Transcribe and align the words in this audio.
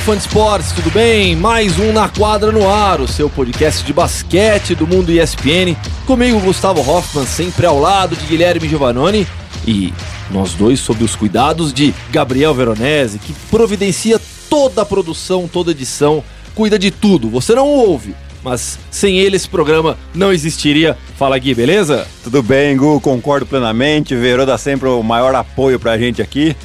Fã 0.00 0.16
de 0.16 0.22
esportes, 0.22 0.72
tudo 0.72 0.90
bem? 0.90 1.36
Mais 1.36 1.78
um 1.78 1.92
Na 1.92 2.08
Quadra 2.08 2.50
no 2.50 2.66
Ar, 2.66 3.02
o 3.02 3.06
seu 3.06 3.28
podcast 3.28 3.84
de 3.84 3.92
basquete 3.92 4.74
do 4.74 4.86
mundo 4.86 5.12
ESPN. 5.12 5.76
Comigo, 6.06 6.40
Gustavo 6.40 6.80
Hoffman, 6.80 7.26
sempre 7.26 7.66
ao 7.66 7.78
lado 7.78 8.16
de 8.16 8.24
Guilherme 8.24 8.66
Giovannoni. 8.66 9.26
E 9.68 9.92
nós 10.30 10.54
dois 10.54 10.80
sob 10.80 11.04
os 11.04 11.14
cuidados 11.14 11.70
de 11.70 11.94
Gabriel 12.10 12.54
Veronese, 12.54 13.18
que 13.18 13.34
providencia 13.50 14.18
toda 14.48 14.82
a 14.82 14.86
produção, 14.86 15.46
toda 15.46 15.70
a 15.70 15.72
edição, 15.72 16.24
cuida 16.54 16.78
de 16.78 16.90
tudo. 16.90 17.28
Você 17.28 17.54
não 17.54 17.68
ouve, 17.68 18.14
mas 18.42 18.78
sem 18.90 19.18
ele 19.18 19.36
esse 19.36 19.48
programa 19.48 19.98
não 20.14 20.32
existiria. 20.32 20.96
Fala 21.18 21.38
Gui, 21.38 21.54
beleza? 21.54 22.08
Tudo 22.24 22.42
bem, 22.42 22.74
Gu, 22.74 23.00
concordo 23.02 23.44
plenamente. 23.44 24.16
Verô 24.16 24.46
dá 24.46 24.56
sempre 24.56 24.88
o 24.88 25.02
maior 25.02 25.34
apoio 25.34 25.78
pra 25.78 25.98
gente 25.98 26.22
aqui. 26.22 26.56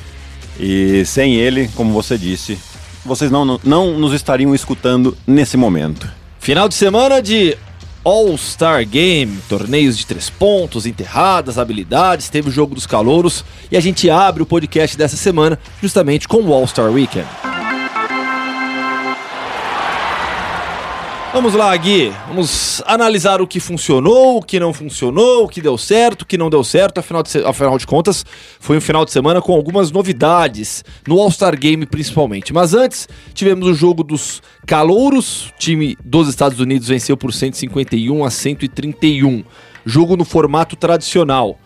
E 0.57 1.03
sem 1.05 1.35
ele, 1.35 1.69
como 1.75 1.91
você 1.91 2.17
disse, 2.17 2.57
vocês 3.05 3.31
não, 3.31 3.59
não 3.63 3.97
nos 3.97 4.13
estariam 4.13 4.53
escutando 4.55 5.15
nesse 5.25 5.55
momento. 5.55 6.09
Final 6.39 6.67
de 6.67 6.75
semana 6.75 7.21
de 7.21 7.57
All-Star 8.03 8.85
Game, 8.87 9.39
torneios 9.49 9.97
de 9.97 10.05
três 10.05 10.29
pontos, 10.29 10.85
enterradas, 10.85 11.57
habilidades, 11.57 12.29
teve 12.29 12.49
o 12.49 12.51
jogo 12.51 12.75
dos 12.75 12.85
calouros 12.85 13.43
e 13.71 13.77
a 13.77 13.79
gente 13.79 14.09
abre 14.09 14.43
o 14.43 14.45
podcast 14.45 14.95
dessa 14.97 15.17
semana 15.17 15.57
justamente 15.81 16.27
com 16.27 16.41
o 16.41 16.53
All-Star 16.53 16.91
Weekend. 16.91 17.27
Vamos 21.35 21.53
lá, 21.53 21.75
Gui. 21.75 22.13
Vamos 22.29 22.81
analisar 22.85 23.41
o 23.41 23.45
que 23.45 23.59
funcionou, 23.59 24.37
o 24.37 24.41
que 24.41 24.57
não 24.57 24.71
funcionou, 24.71 25.43
o 25.43 25.49
que 25.49 25.59
deu 25.59 25.77
certo, 25.77 26.21
o 26.21 26.25
que 26.25 26.37
não 26.37 26.49
deu 26.49 26.63
certo. 26.63 26.99
Afinal 26.99 27.21
de, 27.21 27.37
afinal 27.39 27.77
de 27.77 27.85
contas, 27.85 28.25
foi 28.57 28.77
um 28.77 28.81
final 28.81 29.03
de 29.03 29.11
semana 29.11 29.41
com 29.41 29.51
algumas 29.51 29.91
novidades, 29.91 30.81
no 31.05 31.19
All-Star 31.19 31.59
Game 31.59 31.85
principalmente. 31.87 32.53
Mas 32.53 32.73
antes, 32.73 33.09
tivemos 33.33 33.67
o 33.67 33.73
jogo 33.73 34.01
dos 34.01 34.41
calouros. 34.65 35.47
O 35.47 35.53
time 35.59 35.97
dos 36.05 36.29
Estados 36.29 36.61
Unidos 36.61 36.87
venceu 36.87 37.17
por 37.17 37.33
151 37.33 38.23
a 38.23 38.29
131. 38.29 39.43
Jogo 39.85 40.15
no 40.15 40.23
formato 40.23 40.77
tradicional. 40.77 41.59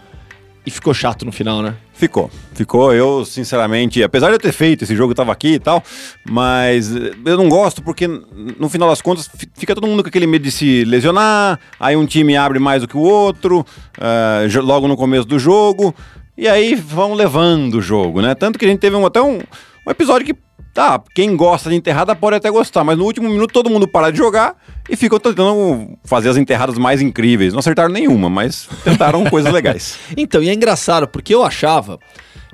E 0.65 0.71
ficou 0.71 0.95
chato 0.95 1.25
no 1.25 1.31
final, 1.31 1.61
né? 1.61 1.75
Ficou, 1.99 2.31
ficou. 2.53 2.93
Eu, 2.93 3.25
sinceramente, 3.25 4.01
apesar 4.01 4.27
de 4.27 4.35
eu 4.35 4.39
ter 4.39 4.53
feito 4.53 4.85
esse 4.85 4.95
jogo, 4.95 5.13
tava 5.13 5.33
aqui 5.33 5.55
e 5.55 5.59
tal, 5.59 5.83
mas 6.23 6.89
eu 7.25 7.35
não 7.35 7.49
gosto 7.49 7.83
porque, 7.83 8.07
no 8.07 8.69
final 8.69 8.87
das 8.87 9.01
contas, 9.01 9.29
fica 9.53 9.75
todo 9.75 9.85
mundo 9.85 10.01
com 10.01 10.07
aquele 10.07 10.25
medo 10.25 10.43
de 10.43 10.49
se 10.49 10.85
lesionar, 10.85 11.59
aí 11.77 11.97
um 11.97 12.05
time 12.05 12.37
abre 12.37 12.57
mais 12.57 12.81
do 12.81 12.87
que 12.87 12.95
o 12.95 13.01
outro, 13.01 13.65
uh, 13.97 14.61
logo 14.61 14.87
no 14.87 14.95
começo 14.95 15.27
do 15.27 15.37
jogo, 15.37 15.93
e 16.37 16.47
aí 16.47 16.73
vão 16.73 17.13
levando 17.13 17.73
o 17.73 17.81
jogo, 17.81 18.21
né? 18.21 18.33
Tanto 18.33 18.57
que 18.57 18.63
a 18.63 18.69
gente 18.69 18.79
teve 18.79 18.95
um, 18.95 19.05
até 19.05 19.21
um, 19.21 19.39
um 19.85 19.91
episódio 19.91 20.25
que 20.25 20.35
Tá, 20.73 21.01
quem 21.15 21.35
gosta 21.35 21.69
de 21.69 21.75
enterrada 21.75 22.15
pode 22.15 22.35
até 22.35 22.49
gostar, 22.49 22.83
mas 22.83 22.97
no 22.97 23.03
último 23.03 23.27
minuto 23.27 23.51
todo 23.51 23.69
mundo 23.69 23.87
para 23.87 24.11
de 24.11 24.17
jogar 24.17 24.55
e 24.87 24.95
ficou 24.95 25.19
tentando 25.19 25.97
fazer 26.03 26.29
as 26.29 26.37
enterradas 26.37 26.77
mais 26.77 27.01
incríveis. 27.01 27.53
Não 27.53 27.59
acertaram 27.59 27.89
nenhuma, 27.89 28.29
mas 28.29 28.69
tentaram 28.83 29.23
coisas 29.29 29.51
legais. 29.51 29.97
Então, 30.15 30.41
e 30.43 30.49
é 30.49 30.53
engraçado, 30.53 31.07
porque 31.07 31.33
eu 31.33 31.43
achava, 31.43 31.99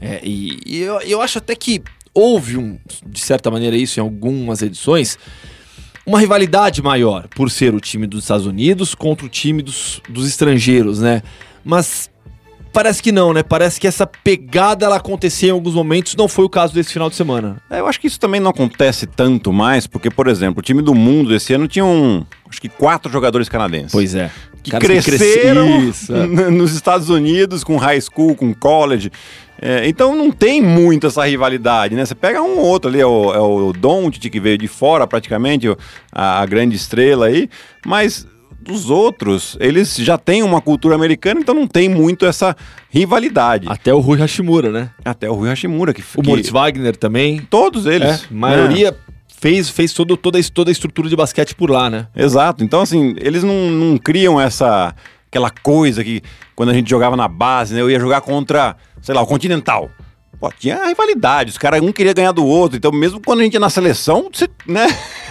é, 0.02 0.22
e, 0.24 0.60
e 0.66 0.82
eu, 0.82 1.00
eu 1.02 1.22
acho 1.22 1.38
até 1.38 1.56
que 1.56 1.84
houve, 2.14 2.58
um, 2.58 2.80
de 3.06 3.20
certa 3.20 3.52
maneira, 3.52 3.76
isso 3.76 4.00
em 4.00 4.04
algumas 4.04 4.62
edições, 4.62 5.20
uma 6.06 6.20
rivalidade 6.20 6.82
maior 6.82 7.28
por 7.36 7.52
ser 7.52 7.76
o 7.76 7.80
time 7.80 8.08
dos 8.08 8.24
Estados 8.24 8.46
Unidos 8.46 8.96
contra 8.96 9.26
o 9.26 9.30
time 9.30 9.62
dos, 9.62 10.02
dos 10.08 10.28
estrangeiros, 10.28 11.00
né? 11.00 11.22
Mas 11.64 12.10
parece 12.76 13.02
que 13.02 13.10
não, 13.10 13.32
né? 13.32 13.42
Parece 13.42 13.80
que 13.80 13.88
essa 13.88 14.06
pegada 14.06 14.86
ela 14.86 14.98
acontecia 14.98 15.48
em 15.48 15.54
alguns 15.54 15.74
momentos, 15.74 16.14
não 16.14 16.28
foi 16.28 16.44
o 16.44 16.50
caso 16.50 16.74
desse 16.74 16.92
final 16.92 17.10
de 17.10 17.16
semana. 17.16 17.56
É, 17.70 17.80
eu 17.80 17.88
acho 17.88 17.98
que 18.00 18.06
isso 18.06 18.20
também 18.20 18.42
não 18.42 18.52
acontece 18.52 19.08
tanto 19.08 19.54
mais, 19.54 19.88
porque, 19.88 20.12
por 20.12 20.28
exemplo, 20.28 20.60
o 20.60 20.62
time 20.62 20.82
do 20.82 20.94
mundo 20.94 21.34
esse 21.34 21.54
ano 21.54 21.70
tinha 21.70 21.86
um, 21.86 22.26
acho 22.50 22.60
que 22.60 22.68
quatro 22.68 23.10
jogadores 23.10 23.48
canadenses. 23.48 23.94
Pois 23.94 24.14
é. 24.14 24.30
Que 24.62 24.72
cresceram 24.72 25.90
que 25.90 26.52
nos 26.52 26.74
Estados 26.74 27.10
Unidos 27.10 27.64
com 27.64 27.78
high 27.78 28.02
school, 28.02 28.36
com 28.36 28.54
college. 28.54 29.10
É, 29.62 29.88
então 29.88 30.14
não 30.14 30.30
tem 30.30 30.62
muito 30.62 31.08
essa 31.08 31.26
rivalidade, 31.26 31.96
né? 31.96 32.04
Você 32.04 32.14
pega 32.14 32.42
um 32.42 32.58
ou 32.58 32.66
outro 32.66 32.90
ali, 32.90 33.00
é 33.00 33.06
o, 33.06 33.34
é 33.34 33.40
o 33.40 33.72
Doncic 33.72 34.30
que 34.30 34.40
veio 34.40 34.58
de 34.58 34.68
fora 34.68 35.08
praticamente, 35.08 35.68
a, 36.12 36.42
a 36.42 36.46
grande 36.46 36.76
estrela 36.76 37.28
aí, 37.28 37.50
mas 37.86 38.28
dos 38.66 38.90
outros, 38.90 39.56
eles 39.60 39.96
já 39.96 40.18
têm 40.18 40.44
uma 40.44 40.60
cultura 40.60 40.96
americana, 40.96 41.40
então 41.40 41.54
não 41.54 41.68
tem 41.68 41.88
muito 41.88 42.26
essa 42.26 42.56
rivalidade. 42.90 43.68
Até 43.70 43.94
o 43.94 44.00
Rui 44.00 44.20
Hashimura, 44.20 44.72
né? 44.72 44.90
Até 45.04 45.30
o 45.30 45.34
Rui 45.34 45.50
Hashimura. 45.50 45.94
Que, 45.94 46.02
o 46.02 46.22
que... 46.22 46.30
Moritz 46.30 46.50
Wagner 46.50 46.96
também. 46.96 47.40
Todos 47.50 47.86
eles. 47.86 48.24
É, 48.24 48.28
maioria... 48.32 48.90
É 48.90 49.16
fez, 49.38 49.70
fez 49.70 49.94
todo, 49.94 50.18
toda, 50.18 50.40
toda 50.52 50.72
a 50.72 50.74
estrutura 50.74 51.08
de 51.08 51.16
basquete 51.16 51.54
por 51.54 51.70
lá, 51.70 51.88
né? 51.88 52.08
Exato. 52.16 52.64
Então, 52.64 52.82
assim, 52.82 53.14
eles 53.18 53.44
não, 53.44 53.70
não 53.70 53.98
criam 53.98 54.42
essa 54.42 54.96
aquela 55.28 55.50
coisa 55.50 56.04
que 56.04 56.22
quando 56.56 56.70
a 56.70 56.74
gente 56.74 56.90
jogava 56.90 57.16
na 57.16 57.28
base, 57.28 57.76
né? 57.76 57.82
Eu 57.82 57.90
ia 57.90 58.00
jogar 58.00 58.22
contra, 58.22 58.76
sei 59.02 59.14
lá, 59.14 59.22
o 59.22 59.28
Continental. 59.28 59.92
Pô, 60.40 60.52
tinha 60.58 60.86
rivalidade, 60.86 61.52
os 61.52 61.58
caras 61.58 61.82
um 61.82 61.92
queria 61.92 62.14
ganhar 62.14 62.32
do 62.32 62.46
outro. 62.46 62.78
Então, 62.78 62.92
mesmo 62.92 63.20
quando 63.20 63.42
a 63.42 63.44
gente 63.44 63.54
ia 63.54 63.60
na 63.60 63.70
seleção, 63.70 64.30
você, 64.32 64.48
né? 64.66 64.88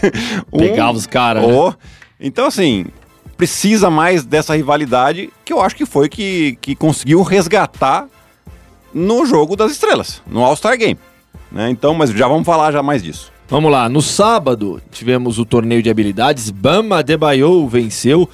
Pegava 0.56 0.92
um, 0.92 0.96
os 0.96 1.06
caras. 1.06 1.44
Oh, 1.44 1.70
né? 1.70 1.76
Então, 2.20 2.46
assim, 2.46 2.86
precisa 3.34 3.90
mais 3.90 4.24
dessa 4.24 4.54
rivalidade 4.56 5.30
que 5.44 5.52
eu 5.52 5.60
acho 5.60 5.76
que 5.76 5.86
foi 5.86 6.08
que, 6.08 6.58
que 6.60 6.74
conseguiu 6.74 7.22
resgatar 7.22 8.06
no 8.92 9.26
jogo 9.26 9.56
das 9.56 9.72
estrelas, 9.72 10.22
no 10.26 10.44
All-Star 10.44 10.78
Game. 10.78 10.98
Né? 11.50 11.70
Então, 11.70 11.94
mas 11.94 12.10
já 12.10 12.28
vamos 12.28 12.46
falar 12.46 12.72
já 12.72 12.82
mais 12.82 13.02
disso. 13.02 13.32
Vamos 13.48 13.70
lá, 13.70 13.88
no 13.88 14.00
sábado 14.00 14.80
tivemos 14.90 15.38
o 15.38 15.44
torneio 15.44 15.82
de 15.82 15.90
habilidades, 15.90 16.50
Bama 16.50 17.02
Debaio 17.02 17.68
venceu, 17.68 18.28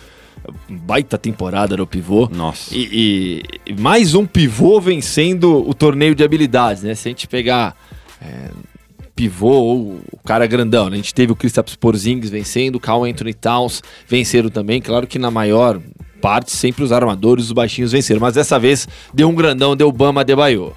baita 0.69 1.19
temporada 1.19 1.77
no 1.77 1.87
pivô. 1.87 2.29
Nossa. 2.33 2.75
E, 2.75 3.43
e, 3.67 3.75
mais 3.75 4.15
um 4.15 4.25
pivô 4.25 4.81
vencendo 4.81 5.69
o 5.69 5.75
torneio 5.75 6.15
de 6.15 6.23
habilidades, 6.23 6.83
né? 6.83 6.95
Se 6.95 7.09
a 7.09 7.11
gente 7.11 7.27
pegar 7.27 7.77
é, 8.23 8.51
pivô 9.15 9.51
ou 9.51 10.01
o 10.13 10.19
cara 10.25 10.47
grandão. 10.47 10.89
Né? 10.89 10.95
A 10.95 10.97
gente 10.97 11.15
teve 11.15 11.33
o 11.33 11.37
Kristaps 11.37 11.77
Porzingis 11.77 12.31
vencendo, 12.31 12.77
o 12.77 12.81
Carl 12.81 13.05
Anthony 13.05 13.35
Towns 13.35 13.83
venceram 14.07 14.51
também. 14.51 14.81
Claro 14.81 15.07
que 15.07 15.19
na 15.19 15.31
maior 15.31 15.81
parte 16.21 16.53
sempre 16.53 16.85
os 16.85 16.93
armadores, 16.93 17.47
os 17.47 17.53
baixinhos 17.53 17.93
venceram. 17.93 18.21
Mas 18.21 18.35
dessa 18.35 18.59
vez 18.59 18.87
deu 19.13 19.29
um 19.29 19.35
grandão, 19.35 19.77
deu 19.77 19.91
Bama 19.91 20.25
Debaio. 20.25 20.75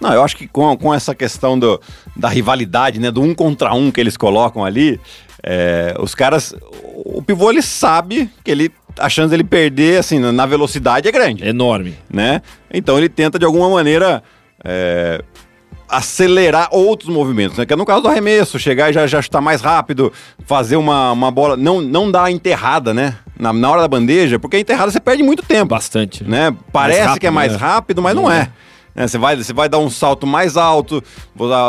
Não, 0.00 0.12
eu 0.12 0.22
acho 0.22 0.36
que 0.36 0.48
com, 0.48 0.76
com 0.76 0.92
essa 0.92 1.14
questão 1.14 1.56
do, 1.56 1.80
da 2.16 2.28
rivalidade, 2.28 2.98
né, 2.98 3.10
do 3.10 3.22
um 3.22 3.32
contra 3.32 3.72
um 3.72 3.90
que 3.90 4.00
eles 4.00 4.16
colocam 4.16 4.64
ali, 4.64 5.00
é, 5.42 5.94
os 6.00 6.12
caras, 6.12 6.54
o 7.04 7.22
pivô 7.22 7.50
ele 7.50 7.62
sabe 7.62 8.28
que 8.42 8.50
ele 8.50 8.72
a 8.98 9.08
chance 9.08 9.30
dele 9.30 9.44
perder 9.44 9.98
assim 9.98 10.18
na 10.18 10.44
velocidade 10.44 11.08
é 11.08 11.12
grande, 11.12 11.44
é 11.44 11.48
enorme, 11.48 11.96
né? 12.10 12.42
Então 12.72 12.98
ele 12.98 13.08
tenta 13.08 13.38
de 13.38 13.44
alguma 13.44 13.70
maneira 13.70 14.22
é, 14.64 15.22
acelerar 15.92 16.68
outros 16.70 17.10
movimentos, 17.10 17.58
né? 17.58 17.66
Que 17.66 17.74
é 17.74 17.76
no 17.76 17.84
caso 17.84 18.00
do 18.00 18.08
arremesso, 18.08 18.58
chegar 18.58 18.88
e 18.88 18.94
já, 18.94 19.06
já 19.06 19.20
chutar 19.20 19.42
mais 19.42 19.60
rápido, 19.60 20.10
fazer 20.46 20.76
uma, 20.76 21.12
uma 21.12 21.30
bola. 21.30 21.54
Não, 21.54 21.82
não 21.82 22.10
dar 22.10 22.32
enterrada, 22.32 22.94
né? 22.94 23.16
Na, 23.38 23.52
na 23.52 23.70
hora 23.70 23.82
da 23.82 23.88
bandeja, 23.88 24.38
porque 24.38 24.56
a 24.56 24.60
enterrada 24.60 24.90
você 24.90 24.98
perde 24.98 25.22
muito 25.22 25.42
tempo. 25.42 25.66
Bastante. 25.66 26.24
Né? 26.24 26.56
Parece 26.72 27.02
rápido, 27.02 27.20
que 27.20 27.26
é 27.26 27.30
mais 27.30 27.52
né? 27.52 27.58
rápido, 27.58 28.00
mas 28.00 28.14
não, 28.14 28.22
não 28.22 28.32
é. 28.32 28.50
é. 28.96 29.06
Você, 29.06 29.18
vai, 29.18 29.36
você 29.36 29.52
vai 29.52 29.68
dar 29.68 29.78
um 29.78 29.90
salto 29.90 30.26
mais 30.26 30.56
alto, 30.56 31.04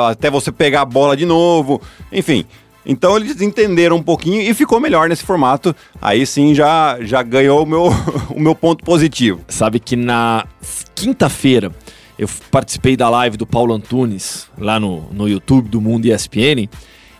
até 0.09 0.29
você 0.29 0.53
pegar 0.53 0.81
a 0.81 0.85
bola 0.85 1.17
de 1.17 1.25
novo. 1.25 1.81
Enfim. 2.09 2.45
Então 2.85 3.15
eles 3.15 3.41
entenderam 3.41 3.97
um 3.97 4.03
pouquinho 4.03 4.41
e 4.41 4.53
ficou 4.53 4.79
melhor 4.79 5.09
nesse 5.09 5.23
formato. 5.23 5.75
Aí 6.01 6.25
sim 6.25 6.55
já, 6.55 6.97
já 7.01 7.21
ganhou 7.23 7.63
o 7.63 7.65
meu, 7.65 7.89
o 8.29 8.39
meu 8.39 8.55
ponto 8.55 8.83
positivo. 8.85 9.41
Sabe 9.47 9.79
que 9.79 9.95
na 9.95 10.45
quinta-feira 10.95 11.71
eu 12.17 12.29
participei 12.51 12.95
da 12.95 13.09
live 13.09 13.37
do 13.37 13.45
Paulo 13.45 13.73
Antunes 13.73 14.47
lá 14.57 14.79
no, 14.79 15.01
no 15.11 15.27
YouTube 15.27 15.69
do 15.69 15.81
Mundo 15.81 16.05
ESPN 16.05 16.69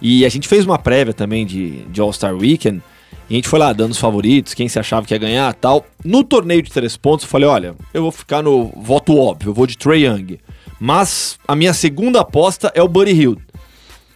e 0.01 0.25
a 0.25 0.29
gente 0.29 0.47
fez 0.47 0.65
uma 0.65 0.77
prévia 0.77 1.13
também 1.13 1.45
de, 1.45 1.83
de 1.85 2.01
All-Star 2.01 2.35
Weekend. 2.35 2.81
E 3.29 3.35
a 3.35 3.37
gente 3.37 3.47
foi 3.47 3.57
lá 3.57 3.71
dando 3.71 3.91
os 3.91 3.97
favoritos, 3.97 4.53
quem 4.53 4.67
se 4.67 4.77
achava 4.77 5.05
que 5.05 5.13
ia 5.13 5.17
ganhar 5.17 5.53
tal. 5.53 5.85
No 6.03 6.23
torneio 6.23 6.61
de 6.61 6.69
três 6.69 6.97
pontos, 6.97 7.25
eu 7.25 7.29
falei: 7.29 7.47
olha, 7.47 7.75
eu 7.93 8.01
vou 8.01 8.11
ficar 8.11 8.43
no 8.43 8.65
voto 8.75 9.17
óbvio, 9.17 9.49
eu 9.49 9.53
vou 9.53 9.65
de 9.65 9.77
Trey 9.77 10.05
Young. 10.05 10.39
Mas 10.77 11.39
a 11.47 11.55
minha 11.55 11.73
segunda 11.73 12.19
aposta 12.19 12.69
é 12.75 12.83
o 12.83 12.87
Buddy 12.87 13.11
Hield. 13.11 13.41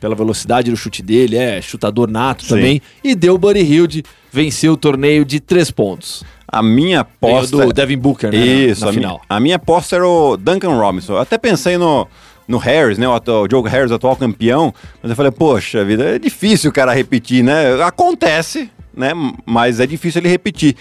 Pela 0.01 0.13
velocidade 0.13 0.69
do 0.69 0.75
chute 0.77 1.01
dele, 1.01 1.37
é 1.37 1.61
chutador 1.61 2.11
nato 2.11 2.43
Sim. 2.43 2.49
também. 2.49 2.81
E 3.01 3.15
deu 3.15 3.35
o 3.35 3.37
Buddy 3.37 3.61
Hield, 3.61 4.03
venceu 4.31 4.73
o 4.73 4.77
torneio 4.77 5.23
de 5.23 5.39
três 5.39 5.71
pontos. 5.71 6.23
A 6.47 6.63
minha 6.63 7.01
aposta. 7.01 7.57
do 7.57 7.73
Devin 7.73 7.97
Booker, 7.97 8.31
né? 8.31 8.37
Isso, 8.37 8.81
na, 8.81 8.87
na 8.87 8.91
a 8.91 8.93
final. 8.93 9.11
Minha, 9.13 9.25
a 9.29 9.39
minha 9.39 9.55
aposta 9.57 9.95
era 9.97 10.07
o 10.07 10.37
Duncan 10.37 10.77
Robinson. 10.77 11.13
Eu 11.13 11.19
até 11.19 11.37
pensei 11.37 11.77
no, 11.77 12.07
no 12.47 12.57
Harris, 12.57 12.97
né? 12.97 13.07
O, 13.07 13.13
o 13.13 13.47
Joe 13.49 13.69
Harris, 13.69 13.91
atual 13.91 14.15
campeão. 14.15 14.73
Mas 15.01 15.09
eu 15.09 15.15
falei, 15.15 15.31
poxa 15.31 15.83
vida, 15.83 16.15
é 16.15 16.19
difícil 16.19 16.69
o 16.69 16.73
cara 16.73 16.93
repetir, 16.93 17.43
né? 17.43 17.81
Acontece, 17.83 18.69
né? 18.95 19.11
Mas 19.45 19.79
é 19.79 19.85
difícil 19.85 20.21
ele 20.21 20.29
repetir. 20.29 20.75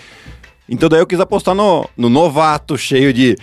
Então 0.68 0.88
daí 0.88 1.00
eu 1.00 1.06
quis 1.06 1.20
apostar 1.20 1.54
no, 1.54 1.88
no 1.96 2.08
novato, 2.08 2.76
cheio 2.76 3.12
de, 3.12 3.36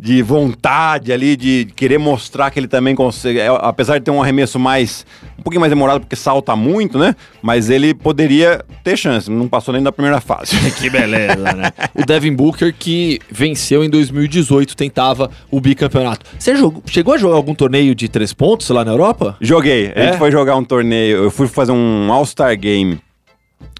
de 0.00 0.22
vontade 0.22 1.12
ali, 1.12 1.34
de 1.36 1.66
querer 1.74 1.98
mostrar 1.98 2.50
que 2.52 2.60
ele 2.60 2.68
também 2.68 2.94
consegue. 2.94 3.40
é, 3.40 3.48
apesar 3.48 3.98
de 3.98 4.04
ter 4.04 4.10
um 4.12 4.22
arremesso 4.22 4.56
mais. 4.58 5.04
um 5.36 5.42
pouquinho 5.42 5.60
mais 5.60 5.70
demorado, 5.72 6.00
porque 6.02 6.14
salta 6.14 6.54
muito, 6.54 6.98
né? 6.98 7.16
Mas 7.42 7.68
ele 7.68 7.92
poderia 7.92 8.64
ter 8.84 8.96
chance, 8.96 9.28
não 9.30 9.48
passou 9.48 9.74
nem 9.74 9.82
da 9.82 9.90
primeira 9.90 10.20
fase. 10.20 10.56
Que 10.78 10.88
beleza, 10.88 11.52
né? 11.52 11.72
o 11.94 12.04
Devin 12.06 12.32
Booker 12.32 12.72
que 12.78 13.18
venceu 13.30 13.82
em 13.82 13.90
2018, 13.90 14.76
tentava 14.76 15.30
o 15.50 15.60
bicampeonato. 15.60 16.24
Você 16.38 16.54
jogou, 16.54 16.82
chegou 16.86 17.14
a 17.14 17.18
jogar 17.18 17.34
algum 17.36 17.54
torneio 17.54 17.94
de 17.94 18.08
três 18.08 18.32
pontos 18.32 18.68
lá 18.70 18.84
na 18.84 18.92
Europa? 18.92 19.36
Joguei. 19.40 19.92
A 19.96 19.98
É? 20.00 20.06
gente 20.06 20.18
foi 20.18 20.30
jogar 20.30 20.54
um 20.56 20.64
torneio. 20.64 21.24
Eu 21.24 21.30
fui 21.32 21.48
fazer 21.48 21.72
um 21.72 22.12
All-Star 22.12 22.56
Game 22.56 23.00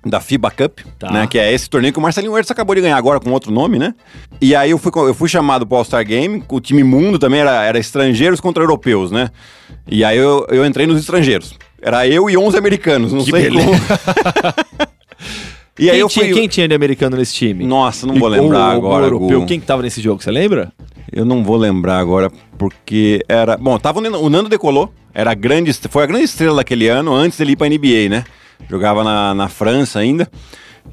da 0.04 0.20
FIBA 0.20 0.50
Cup, 0.50 0.78
Tá. 0.98 1.10
né? 1.10 1.26
Que 1.26 1.38
é 1.38 1.52
esse 1.52 1.68
torneio 1.68 1.92
que 1.92 1.98
o 1.98 2.02
Marcelinho 2.02 2.32
Huertas 2.32 2.50
acabou 2.50 2.74
de 2.74 2.80
ganhar 2.80 2.96
agora 2.96 3.18
com 3.20 3.30
outro 3.30 3.50
nome, 3.52 3.78
né? 3.78 3.94
E 4.40 4.54
aí 4.54 4.70
eu 4.70 4.78
fui, 4.78 4.92
eu 4.96 5.14
fui 5.14 5.28
chamado 5.28 5.66
pro 5.66 5.76
All-Star 5.78 6.04
Game, 6.06 6.42
o 6.48 6.60
time 6.60 6.82
mundo 6.84 7.18
também 7.18 7.40
era, 7.40 7.64
era 7.64 7.78
estrangeiros 7.78 8.40
contra 8.40 8.62
europeus, 8.62 9.10
né? 9.10 9.30
E 9.86 10.04
aí 10.04 10.16
eu, 10.16 10.46
eu 10.50 10.64
entrei 10.64 10.86
nos 10.86 11.00
estrangeiros. 11.00 11.54
Era 11.80 12.06
eu 12.08 12.28
e 12.28 12.36
11 12.36 12.56
americanos, 12.58 13.12
não 13.12 13.24
Que 13.24 13.30
sei 13.30 13.42
beleza. 13.42 13.66
como. 13.66 13.78
e 15.78 15.84
aí 15.88 15.90
quem, 15.92 16.00
eu 16.00 16.08
fui... 16.08 16.22
tinha, 16.24 16.34
quem 16.34 16.48
tinha 16.48 16.68
de 16.68 16.74
americano 16.74 17.16
nesse 17.16 17.34
time? 17.34 17.64
Nossa, 17.64 18.06
não 18.06 18.14
vou 18.16 18.28
lembrar 18.28 18.70
ou 18.70 18.76
agora, 18.86 19.06
europeu. 19.06 19.40
Gu. 19.40 19.46
Quem 19.46 19.60
que 19.60 19.66
tava 19.66 19.82
nesse 19.82 20.00
jogo, 20.00 20.22
você 20.22 20.30
lembra? 20.30 20.72
Eu 21.10 21.24
não 21.24 21.42
vou 21.44 21.56
lembrar 21.56 21.98
agora, 21.98 22.30
porque 22.58 23.24
era. 23.28 23.56
Bom, 23.56 23.78
tava 23.78 23.98
o 23.98 24.02
Nando, 24.02 24.20
o 24.22 24.28
Nando 24.28 24.48
decolou, 24.48 24.92
era 25.14 25.30
a 25.30 25.34
grande, 25.34 25.72
foi 25.88 26.02
a 26.02 26.06
grande 26.06 26.24
estrela 26.24 26.56
daquele 26.56 26.88
ano, 26.88 27.14
antes 27.14 27.38
dele 27.38 27.52
ir 27.52 27.56
pra 27.56 27.68
NBA, 27.68 28.08
né? 28.10 28.24
Jogava 28.68 29.04
na, 29.04 29.34
na 29.34 29.48
França 29.48 29.98
ainda. 29.98 30.28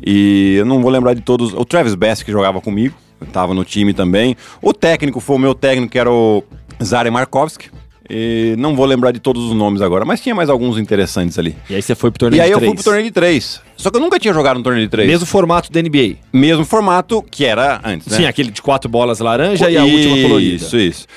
E 0.06 0.56
eu 0.58 0.66
não 0.66 0.82
vou 0.82 0.92
lembrar 0.92 1.14
de 1.14 1.22
todos. 1.22 1.54
O 1.54 1.64
Travis 1.66 1.96
Best, 1.96 2.26
que 2.26 2.32
jogava 2.32 2.62
comigo, 2.62 2.96
tava 3.32 3.54
no 3.54 3.64
time 3.64 3.94
também. 3.94 4.36
O 4.62 4.74
técnico 4.74 5.20
foi 5.20 5.36
o 5.36 5.40
meu 5.40 5.56
técnico, 5.56 5.92
que 5.92 6.00
era 6.00 6.12
o 6.12 6.44
Zare 6.84 7.10
Markovski. 7.10 7.70
E 8.08 8.54
não 8.60 8.76
vou 8.76 8.86
lembrar 8.86 9.12
de 9.12 9.20
todos 9.20 9.44
os 9.46 9.54
nomes 9.56 9.82
agora, 9.82 10.06
mas 10.06 10.22
tinha 10.22 10.36
mais 10.36 10.48
alguns 10.48 10.78
interessantes 10.78 11.40
ali. 11.40 11.56
E 11.68 11.76
aí 11.76 11.82
você 11.82 11.96
foi 11.96 12.12
pro 12.12 12.20
torneio 12.20 12.40
E 12.40 12.42
aí 12.42 12.50
de 12.50 12.54
eu 12.54 12.60
fui 12.60 12.76
pro 12.76 12.84
torneio 12.84 13.06
de 13.06 13.12
três. 13.12 13.60
Só 13.76 13.90
que 13.90 13.98
eu 13.98 14.02
nunca 14.02 14.20
tinha 14.20 14.32
jogado 14.34 14.58
no 14.58 14.64
torneio 14.64 14.86
de 14.86 14.92
três. 14.92 15.10
Mesmo 15.10 15.26
formato 15.26 15.72
da 15.72 15.82
NBA. 15.82 16.18
Mesmo 16.32 16.64
formato 16.66 17.24
que 17.24 17.44
era 17.46 17.82
antes, 17.84 18.08
né? 18.08 18.18
Sim, 18.18 18.26
aquele 18.26 18.52
de 18.52 18.62
quatro 18.62 18.88
bolas 18.88 19.20
laranja 19.20 19.72
e 19.72 19.78
a 19.78 19.84
última 19.84 20.22
colorida. 20.22 20.56
Isso, 20.56 20.78
isso. 20.78 21.08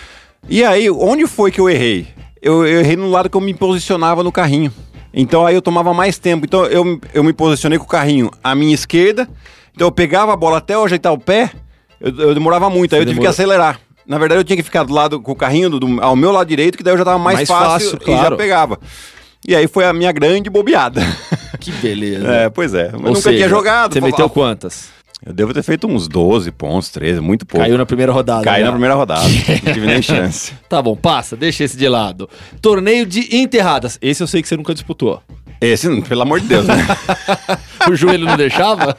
E 0.49 0.65
aí, 0.65 0.89
onde 0.91 1.27
foi 1.27 1.51
que 1.51 1.61
eu 1.61 1.69
errei? 1.69 2.07
Eu, 2.41 2.67
eu 2.67 2.81
errei 2.81 2.97
no 2.97 3.11
lado 3.11 3.29
que 3.29 3.37
eu 3.37 3.41
me 3.41 3.53
posicionava 3.53 4.23
no 4.23 4.33
carrinho. 4.33 4.73
Então 5.21 5.45
aí 5.45 5.55
eu 5.55 5.61
tomava 5.61 5.93
mais 5.93 6.17
tempo. 6.17 6.47
Então 6.47 6.65
eu, 6.67 7.01
eu 7.13 7.25
me 7.25 7.33
posicionei 7.33 7.77
com 7.79 7.85
o 7.85 7.89
carrinho 7.89 8.31
à 8.43 8.55
minha 8.55 8.73
esquerda. 8.75 9.29
Então 9.75 9.89
eu 9.89 9.93
pegava 9.93 10.33
a 10.33 10.37
bola 10.37 10.59
até 10.59 10.75
eu 10.75 10.85
ajeitar 10.85 11.13
o 11.13 11.19
pé, 11.19 11.51
eu, 12.01 12.15
eu 12.17 12.35
demorava 12.35 12.71
muito. 12.71 12.95
aí 12.95 13.01
eu 13.01 13.05
tive 13.05 13.15
demorou. 13.17 13.23
que 13.35 13.41
acelerar. 13.41 13.81
Na 14.07 14.17
verdade, 14.17 14.41
eu 14.41 14.45
tinha 14.45 14.57
que 14.57 14.63
ficar 14.63 14.85
do 14.85 14.95
lado 14.95 15.21
com 15.21 15.33
o 15.33 15.37
carrinho 15.37 15.69
do- 15.69 15.81
do- 15.81 16.01
ao 16.03 16.17
meu 16.17 16.31
lado 16.33 16.49
direito, 16.49 16.79
que 16.79 16.83
daí 16.85 16.95
eu 16.95 16.99
já 16.99 17.05
tava 17.05 17.19
mais, 17.19 17.37
Mais 17.39 17.49
fácil, 17.49 17.91
fácil, 17.91 17.99
e 18.03 18.11
já 18.13 18.19
claro. 18.21 18.37
pegava. 18.37 18.79
E 19.47 19.55
aí 19.55 19.67
foi 19.69 19.85
a 19.85 19.93
minha 19.93 20.11
grande 20.13 20.49
bobeada. 20.49 21.03
Que 21.61 21.71
beleza. 21.73 22.27
é, 22.33 22.49
pois 22.49 22.73
é. 22.75 22.89
Eu 22.89 22.95
Ou 22.95 23.01
nunca 23.09 23.21
seja, 23.21 23.37
tinha 23.37 23.49
jogado. 23.49 23.93
Você 23.93 24.01
meteu 24.01 24.27
"Ah, 24.27 24.31
quantas? 24.31 24.89
Eu 25.25 25.33
devo 25.33 25.53
ter 25.53 25.63
feito 25.63 25.87
uns 25.87 26.07
12 26.07 26.51
pontos, 26.53 26.89
13, 26.91 27.21
muito 27.21 27.45
pouco. 27.45 27.65
Caiu 27.65 27.77
na 27.77 27.85
primeira 27.85 28.13
rodada. 28.13 28.45
Caí 28.45 28.61
né? 28.61 28.67
na 28.67 28.73
primeira 28.73 28.95
rodada. 28.95 29.25
não 29.65 29.73
tive 29.73 29.87
nem 29.87 30.03
chance. 30.03 30.53
Tá 30.69 30.83
bom, 30.83 30.95
passa, 30.95 31.35
deixa 31.35 31.65
esse 31.65 31.77
de 31.77 31.89
lado. 31.89 32.29
Torneio 32.61 33.07
de 33.07 33.35
enterradas. 33.35 33.99
Esse 34.03 34.23
eu 34.23 34.27
sei 34.27 34.43
que 34.43 34.49
você 34.49 34.57
nunca 34.57 34.75
disputou. 34.75 35.23
Esse, 35.61 36.03
pelo 36.03 36.23
amor 36.23 36.41
de 36.41 36.47
Deus, 36.47 36.67
né? 36.67 36.77
O 37.89 37.97
joelho 37.97 38.27
não 38.27 38.37
deixava? 38.37 38.99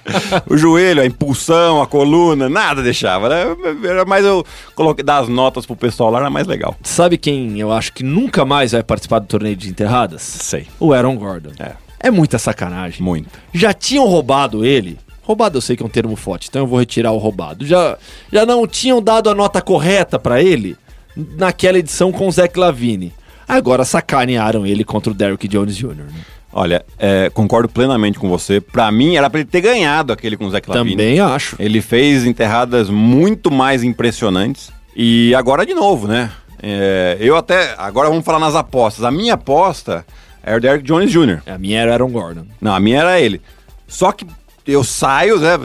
o 0.50 0.58
joelho, 0.58 1.02
a 1.04 1.06
impulsão, 1.06 1.80
a 1.80 1.86
coluna, 1.86 2.50
nada 2.50 2.82
deixava, 2.82 3.30
né? 3.30 3.56
Era 3.84 4.04
mais 4.04 4.26
eu 4.26 4.44
coloquei 4.74 5.06
dar 5.06 5.20
as 5.20 5.28
notas 5.28 5.64
pro 5.64 5.76
pessoal 5.76 6.10
lá, 6.10 6.20
era 6.20 6.30
mais 6.30 6.48
legal. 6.48 6.76
Sabe 6.82 7.16
quem 7.16 7.60
eu 7.60 7.72
acho 7.72 7.94
que 7.94 8.04
nunca 8.04 8.46
mais 8.46 8.72
vai 8.72 8.82
participar 8.82 9.20
do 9.20 9.28
torneio 9.28 9.56
de 9.56 9.70
enterradas? 9.70 10.24
Sei. 10.24 10.66
O 10.80 10.92
Aaron 10.92 11.16
Gordon. 11.18 11.52
É. 11.60 11.74
É 12.00 12.10
muita 12.10 12.40
sacanagem. 12.40 13.04
Muito. 13.04 13.30
Já 13.54 13.74
tinham 13.74 14.08
roubado 14.08 14.66
ele. 14.66 14.98
Roubado 15.30 15.60
eu 15.60 15.62
sei 15.62 15.78
que 15.78 15.84
é 15.84 15.86
um 15.86 15.90
termo 15.90 16.16
forte, 16.16 16.48
então 16.50 16.64
eu 16.64 16.66
vou 16.66 16.80
retirar 16.80 17.12
o 17.12 17.20
roubado. 17.20 17.64
Já, 17.64 18.00
já 18.34 18.48
não 18.48 18.66
tinham 18.66 19.00
dado 19.00 19.30
a 19.30 19.36
nota 19.36 19.62
correta 19.62 20.18
pra 20.18 20.42
ele 20.42 20.76
naquela 21.16 21.78
edição 21.78 22.12
com 22.12 22.28
o 22.28 22.32
Zach 22.32 22.60
Lavine. 22.60 23.14
Agora 23.48 23.86
sacanearam 23.86 24.66
ele 24.66 24.84
contra 24.84 25.12
o 25.12 25.14
Derrick 25.14 25.48
Jones 25.48 25.78
Jr. 25.78 25.94
né? 25.94 26.06
Olha, 26.52 26.84
é, 26.98 27.30
concordo 27.30 27.70
plenamente 27.70 28.18
com 28.18 28.28
você. 28.28 28.60
Pra 28.60 28.92
mim, 28.92 29.18
era 29.18 29.30
pra 29.30 29.42
ele 29.42 29.48
ter 29.48 29.62
ganhado 29.62 30.12
aquele 30.12 30.36
com 30.36 30.46
o 30.46 30.50
Zé 30.50 30.62
Clavini. 30.62 30.96
Também 30.96 31.20
acho. 31.20 31.56
Ele 31.60 31.80
fez 31.80 32.26
enterradas 32.26 32.90
muito 32.90 33.52
mais 33.52 33.84
impressionantes. 33.84 34.72
E 34.96 35.36
agora 35.36 35.64
de 35.64 35.76
novo, 35.76 36.08
né? 36.08 36.32
É, 36.60 37.18
eu 37.20 37.38
até. 37.38 37.76
Agora 37.78 38.10
vamos 38.10 38.26
falar 38.26 38.40
nas 38.40 38.56
apostas. 38.56 39.06
A 39.06 39.12
minha 39.12 39.36
aposta 39.36 40.04
é 40.42 40.56
o 40.56 40.60
Derrick 40.60 40.84
Jones 40.84 41.12
Jr. 41.12 41.44
A 41.46 41.60
minha 41.60 41.80
era 41.80 41.94
Aaron 41.94 42.10
Gordon. 42.10 42.46
Não, 42.60 42.74
a 42.74 42.80
minha 42.80 43.02
era 43.02 43.22
ele. 43.22 43.40
Só 43.88 44.12
que 44.12 44.26
eu 44.72 44.84
saio, 44.84 45.40
né? 45.40 45.58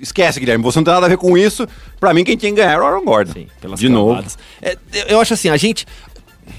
Esquece, 0.00 0.38
Guilherme, 0.38 0.62
você 0.62 0.78
não 0.78 0.84
tem 0.84 0.94
nada 0.94 1.06
a 1.06 1.08
ver 1.08 1.16
com 1.18 1.36
isso. 1.36 1.66
Pra 1.98 2.14
mim, 2.14 2.22
quem 2.22 2.36
tinha 2.36 2.52
que 2.52 2.56
ganhar 2.56 2.72
era 2.72 2.82
o 2.82 2.86
Aaron 2.86 3.04
Gordon. 3.04 3.32
Sim, 3.32 3.48
pelas 3.60 3.80
de 3.80 3.88
novo. 3.88 4.10
cravadas. 4.12 4.38
É, 4.62 4.76
eu- 4.92 5.04
eu 5.06 5.20
acho 5.20 5.34
assim, 5.34 5.48
a 5.48 5.56
gente. 5.56 5.84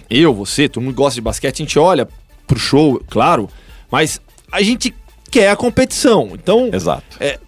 Eu, 0.10 0.34
você, 0.34 0.68
todo 0.68 0.84
mundo 0.84 0.96
gosta 0.96 1.16
de 1.16 1.22
basquete, 1.22 1.62
a 1.62 1.66
gente 1.66 1.80
olha 1.80 2.08
pro 2.46 2.60
show, 2.60 3.02
claro, 3.10 3.50
mas 3.90 4.20
a 4.52 4.62
gente 4.62 4.94
quer 5.32 5.50
a 5.50 5.56
competição. 5.56 6.30
Então, 6.34 6.70
Exato. 6.74 7.04
é, 7.20 7.40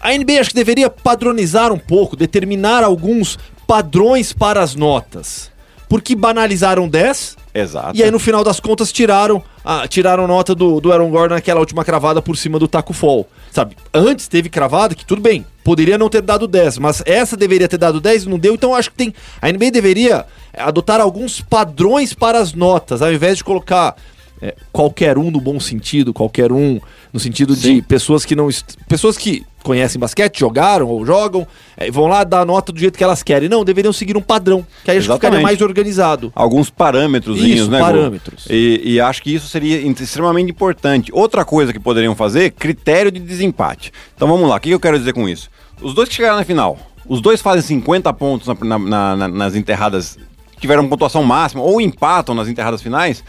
a 0.00 0.12
NBA 0.12 0.40
acho 0.40 0.50
que 0.50 0.56
deveria 0.56 0.90
padronizar 0.90 1.72
um 1.72 1.78
pouco, 1.78 2.14
determinar 2.16 2.84
alguns 2.84 3.38
padrões 3.66 4.32
para 4.32 4.62
as 4.62 4.74
notas. 4.74 5.50
Porque 5.88 6.14
banalizaram 6.14 6.88
10 6.88 7.36
Exato. 7.54 7.96
e 7.96 8.02
aí 8.02 8.10
no 8.10 8.18
final 8.18 8.44
das 8.44 8.60
contas 8.60 8.92
tiraram 8.92 9.42
a, 9.64 9.88
tiraram 9.88 10.26
nota 10.26 10.54
do, 10.54 10.80
do 10.80 10.92
Aaron 10.92 11.10
Gordon 11.10 11.34
naquela 11.34 11.60
última 11.60 11.84
cravada 11.84 12.20
por 12.20 12.36
cima 12.36 12.58
do 12.58 12.68
Taco 12.68 12.92
Fall. 12.92 13.26
Sabe, 13.50 13.76
antes 13.92 14.28
teve 14.28 14.48
cravada 14.48 14.94
que 14.94 15.04
tudo 15.04 15.22
bem, 15.22 15.46
poderia 15.64 15.96
não 15.96 16.08
ter 16.08 16.22
dado 16.22 16.46
10, 16.46 16.78
mas 16.78 17.02
essa 17.06 17.36
deveria 17.36 17.68
ter 17.68 17.78
dado 17.78 18.00
10 18.00 18.24
e 18.24 18.28
não 18.28 18.38
deu, 18.38 18.54
então 18.54 18.74
acho 18.74 18.90
que 18.90 18.96
tem. 18.96 19.14
A 19.40 19.50
NBA 19.50 19.70
deveria 19.70 20.26
adotar 20.56 21.00
alguns 21.00 21.40
padrões 21.40 22.12
para 22.12 22.38
as 22.38 22.52
notas, 22.52 23.02
ao 23.02 23.12
invés 23.12 23.38
de 23.38 23.44
colocar 23.44 23.96
é, 24.40 24.54
qualquer 24.72 25.18
um 25.18 25.30
no 25.30 25.40
bom 25.40 25.58
sentido, 25.58 26.12
qualquer 26.12 26.52
um 26.52 26.80
no 27.12 27.18
sentido 27.18 27.56
de 27.56 27.62
Sim. 27.62 27.82
pessoas 27.82 28.24
que 28.24 28.36
não. 28.36 28.48
pessoas 28.88 29.16
que 29.16 29.44
conhecem 29.62 29.98
basquete, 30.00 30.38
jogaram 30.38 30.86
ou 30.88 31.04
jogam, 31.04 31.46
é, 31.76 31.90
vão 31.90 32.06
lá 32.06 32.24
dar 32.24 32.40
a 32.40 32.44
nota 32.44 32.72
do 32.72 32.78
jeito 32.78 32.96
que 32.96 33.04
elas 33.04 33.22
querem. 33.22 33.48
Não, 33.48 33.64
deveriam 33.64 33.92
seguir 33.92 34.16
um 34.16 34.20
padrão, 34.20 34.66
que 34.84 34.90
aí 34.90 34.98
acho 34.98 35.06
que 35.08 35.14
ficaria 35.14 35.38
mais 35.42 35.60
organizado. 35.60 36.32
Alguns 36.34 36.70
parâmetros, 36.70 37.38
né? 37.68 37.80
Parâmetros. 37.80 38.46
E, 38.48 38.80
e 38.84 39.00
acho 39.00 39.22
que 39.22 39.34
isso 39.34 39.48
seria 39.48 39.78
extremamente 39.78 40.50
importante. 40.50 41.10
Outra 41.12 41.44
coisa 41.44 41.72
que 41.72 41.80
poderiam 41.80 42.14
fazer, 42.14 42.50
critério 42.52 43.10
de 43.10 43.20
desempate. 43.20 43.92
Então 44.14 44.28
vamos 44.28 44.48
lá, 44.48 44.56
o 44.56 44.60
que 44.60 44.70
eu 44.70 44.80
quero 44.80 44.98
dizer 44.98 45.12
com 45.12 45.28
isso? 45.28 45.50
Os 45.80 45.94
dois 45.94 46.08
que 46.08 46.14
chegaram 46.14 46.36
na 46.36 46.44
final, 46.44 46.78
os 47.08 47.20
dois 47.20 47.40
fazem 47.40 47.62
50 47.62 48.12
pontos 48.12 48.46
na- 48.48 48.78
na- 48.78 49.16
na- 49.16 49.28
nas 49.28 49.54
enterradas, 49.54 50.18
tiveram 50.60 50.88
pontuação 50.88 51.22
máxima, 51.24 51.62
ou 51.62 51.80
empatam 51.80 52.34
nas 52.34 52.48
enterradas 52.48 52.82
finais, 52.82 53.22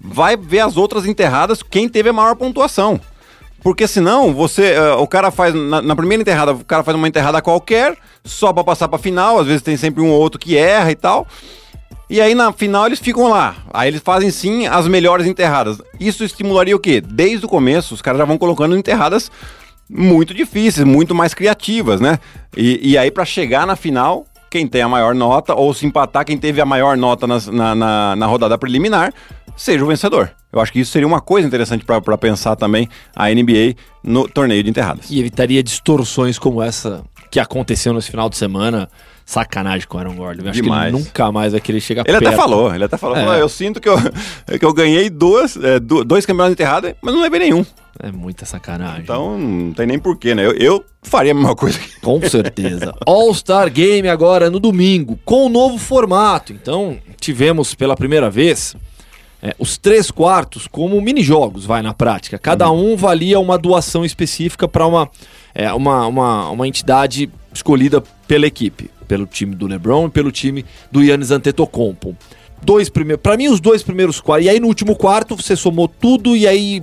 vai 0.00 0.36
ver 0.36 0.60
as 0.60 0.76
outras 0.76 1.06
enterradas 1.06 1.62
quem 1.62 1.88
teve 1.88 2.08
a 2.08 2.12
maior 2.12 2.34
pontuação. 2.36 3.00
Porque 3.62 3.86
senão, 3.86 4.34
você, 4.34 4.72
eh, 4.72 4.92
o 4.94 5.06
cara 5.06 5.30
faz, 5.30 5.54
na, 5.54 5.80
na 5.80 5.94
primeira 5.94 6.20
enterrada, 6.20 6.52
o 6.52 6.64
cara 6.64 6.82
faz 6.82 6.96
uma 6.96 7.06
enterrada 7.06 7.40
qualquer, 7.40 7.96
só 8.24 8.52
pra 8.52 8.64
passar 8.64 8.88
pra 8.88 8.98
final, 8.98 9.38
às 9.38 9.46
vezes 9.46 9.62
tem 9.62 9.76
sempre 9.76 10.02
um 10.02 10.10
ou 10.10 10.20
outro 10.20 10.40
que 10.40 10.56
erra 10.56 10.90
e 10.90 10.96
tal. 10.96 11.26
E 12.10 12.20
aí 12.20 12.34
na 12.34 12.52
final 12.52 12.86
eles 12.86 12.98
ficam 12.98 13.28
lá. 13.28 13.56
Aí 13.72 13.88
eles 13.88 14.02
fazem 14.02 14.30
sim 14.30 14.66
as 14.66 14.86
melhores 14.86 15.26
enterradas. 15.26 15.80
Isso 15.98 16.24
estimularia 16.24 16.76
o 16.76 16.78
quê? 16.78 17.00
Desde 17.00 17.46
o 17.46 17.48
começo, 17.48 17.94
os 17.94 18.02
caras 18.02 18.18
já 18.18 18.24
vão 18.24 18.36
colocando 18.36 18.76
enterradas 18.76 19.30
muito 19.88 20.34
difíceis, 20.34 20.86
muito 20.86 21.14
mais 21.14 21.32
criativas, 21.32 22.00
né? 22.00 22.18
E, 22.56 22.90
e 22.92 22.98
aí 22.98 23.10
pra 23.10 23.24
chegar 23.24 23.66
na 23.66 23.76
final, 23.76 24.26
quem 24.50 24.66
tem 24.66 24.82
a 24.82 24.88
maior 24.88 25.14
nota, 25.14 25.54
ou 25.54 25.72
se 25.72 25.86
empatar, 25.86 26.24
quem 26.24 26.36
teve 26.36 26.60
a 26.60 26.66
maior 26.66 26.96
nota 26.96 27.26
na, 27.26 27.74
na, 27.74 28.16
na 28.16 28.26
rodada 28.26 28.58
preliminar, 28.58 29.12
seja 29.56 29.84
o 29.84 29.88
vencedor. 29.88 30.30
Eu 30.52 30.60
acho 30.60 30.72
que 30.72 30.80
isso 30.80 30.92
seria 30.92 31.06
uma 31.08 31.20
coisa 31.20 31.46
interessante 31.48 31.84
pra 31.84 32.00
pra 32.00 32.18
pensar 32.18 32.56
também 32.56 32.88
a 33.16 33.28
NBA 33.30 33.74
no 34.04 34.28
torneio 34.28 34.62
de 34.62 34.70
enterradas. 34.70 35.10
E 35.10 35.18
evitaria 35.18 35.62
distorções 35.62 36.38
como 36.38 36.62
essa 36.62 37.02
que 37.30 37.40
aconteceu 37.40 37.92
nesse 37.94 38.10
final 38.10 38.28
de 38.28 38.36
semana. 38.36 38.88
Sacanagem 39.24 39.86
com 39.86 39.96
o 39.96 40.00
Aaron 40.00 40.16
Gordon. 40.16 40.42
Eu 40.44 40.50
acho 40.50 40.60
Demais. 40.60 40.90
que 40.90 40.96
ele 40.96 41.04
nunca 41.04 41.32
mais 41.32 41.52
vai 41.52 41.60
querer 41.60 41.80
chegar 41.80 42.02
Ele 42.06 42.18
perto. 42.18 42.26
até 42.26 42.36
falou, 42.36 42.74
ele 42.74 42.84
até 42.84 42.96
falou, 42.98 43.16
É. 43.16 43.20
falou, 43.20 43.34
eu 43.36 43.48
sinto 43.48 43.80
que 43.80 43.88
eu, 43.88 43.96
que 44.58 44.64
eu 44.64 44.74
ganhei 44.74 45.08
duas, 45.08 45.56
é, 45.56 45.78
dois 45.78 46.26
campeonatos 46.26 46.56
de 46.56 46.62
enterrada, 46.62 46.96
mas 47.00 47.14
não 47.14 47.22
levei 47.22 47.38
nenhum. 47.38 47.64
É 48.02 48.10
muita 48.10 48.44
sacanagem. 48.44 49.02
Então 49.02 49.38
não 49.38 49.72
tem 49.72 49.86
nem 49.86 49.98
porquê, 49.98 50.34
né? 50.34 50.44
Eu, 50.44 50.52
eu 50.56 50.84
faria 51.02 51.30
a 51.32 51.34
mesma 51.34 51.54
coisa. 51.54 51.78
Com 52.02 52.20
certeza. 52.28 52.92
All-Star 53.06 53.70
Game 53.70 54.08
agora 54.08 54.50
no 54.50 54.58
domingo, 54.58 55.18
com 55.24 55.46
um 55.46 55.48
novo 55.48 55.78
formato. 55.78 56.52
Então, 56.52 56.98
tivemos 57.20 57.74
pela 57.76 57.94
primeira 57.96 58.28
vez 58.28 58.74
é, 59.42 59.56
os 59.58 59.76
três 59.76 60.10
quartos 60.10 60.68
como 60.68 61.00
mini-jogos, 61.00 61.66
vai 61.66 61.82
na 61.82 61.92
prática. 61.92 62.38
Cada 62.38 62.70
um 62.70 62.96
valia 62.96 63.40
uma 63.40 63.58
doação 63.58 64.04
específica 64.04 64.68
para 64.68 64.86
uma, 64.86 65.10
é, 65.52 65.72
uma, 65.72 66.06
uma, 66.06 66.50
uma 66.50 66.68
entidade 66.68 67.28
escolhida 67.52 68.00
pela 68.28 68.46
equipe. 68.46 68.88
pelo 69.08 69.26
time 69.26 69.54
do 69.54 69.66
LeBron 69.66 70.06
e 70.06 70.10
pelo 70.10 70.30
time 70.30 70.64
do 70.90 71.02
Yannis 71.02 71.32
Antetokounmpo. 71.32 72.16
Dois 72.62 72.88
primeiros, 72.88 73.20
para 73.20 73.36
mim 73.36 73.48
os 73.48 73.60
dois 73.60 73.82
primeiros 73.82 74.20
quartos, 74.20 74.46
e 74.46 74.48
aí 74.48 74.60
no 74.60 74.68
último 74.68 74.94
quarto 74.94 75.34
você 75.34 75.56
somou 75.56 75.88
tudo 75.88 76.36
e 76.36 76.46
aí 76.46 76.80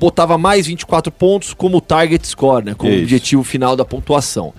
botava 0.00 0.38
mais 0.38 0.66
24 0.66 1.12
pontos 1.12 1.52
como 1.52 1.78
target 1.78 2.26
score, 2.26 2.64
né, 2.64 2.74
como 2.74 2.90
Isso. 2.90 3.02
objetivo 3.02 3.44
final 3.44 3.76
da 3.76 3.84
pontuação. 3.84 4.54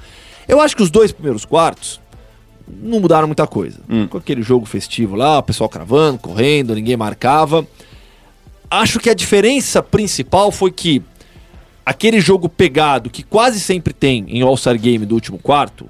Eu 0.47 0.61
acho 0.61 0.75
que 0.75 0.83
os 0.83 0.91
dois 0.91 1.11
primeiros 1.11 1.45
quartos 1.45 2.00
não 2.67 2.99
mudaram 2.99 3.27
muita 3.27 3.47
coisa. 3.47 3.79
Hum. 3.89 4.07
Com 4.07 4.17
aquele 4.17 4.41
jogo 4.41 4.65
festivo 4.65 5.15
lá, 5.15 5.39
o 5.39 5.43
pessoal 5.43 5.69
cravando, 5.69 6.19
correndo, 6.19 6.75
ninguém 6.75 6.97
marcava. 6.97 7.65
Acho 8.69 8.99
que 8.99 9.09
a 9.09 9.13
diferença 9.13 9.83
principal 9.83 10.51
foi 10.51 10.71
que 10.71 11.01
aquele 11.85 12.19
jogo 12.19 12.47
pegado 12.47 13.09
que 13.09 13.23
quase 13.23 13.59
sempre 13.59 13.93
tem 13.93 14.25
em 14.27 14.41
All-Star 14.41 14.79
Game 14.79 15.05
do 15.05 15.15
último 15.15 15.37
quarto, 15.37 15.89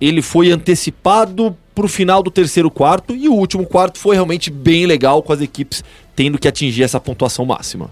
ele 0.00 0.20
foi 0.20 0.50
antecipado 0.50 1.56
pro 1.74 1.88
final 1.88 2.22
do 2.22 2.30
terceiro 2.30 2.70
quarto 2.70 3.14
e 3.14 3.28
o 3.28 3.34
último 3.34 3.64
quarto 3.64 3.98
foi 3.98 4.14
realmente 4.14 4.50
bem 4.50 4.84
legal 4.84 5.22
com 5.22 5.32
as 5.32 5.40
equipes 5.40 5.82
tendo 6.14 6.38
que 6.38 6.46
atingir 6.46 6.82
essa 6.82 7.00
pontuação 7.00 7.44
máxima. 7.44 7.90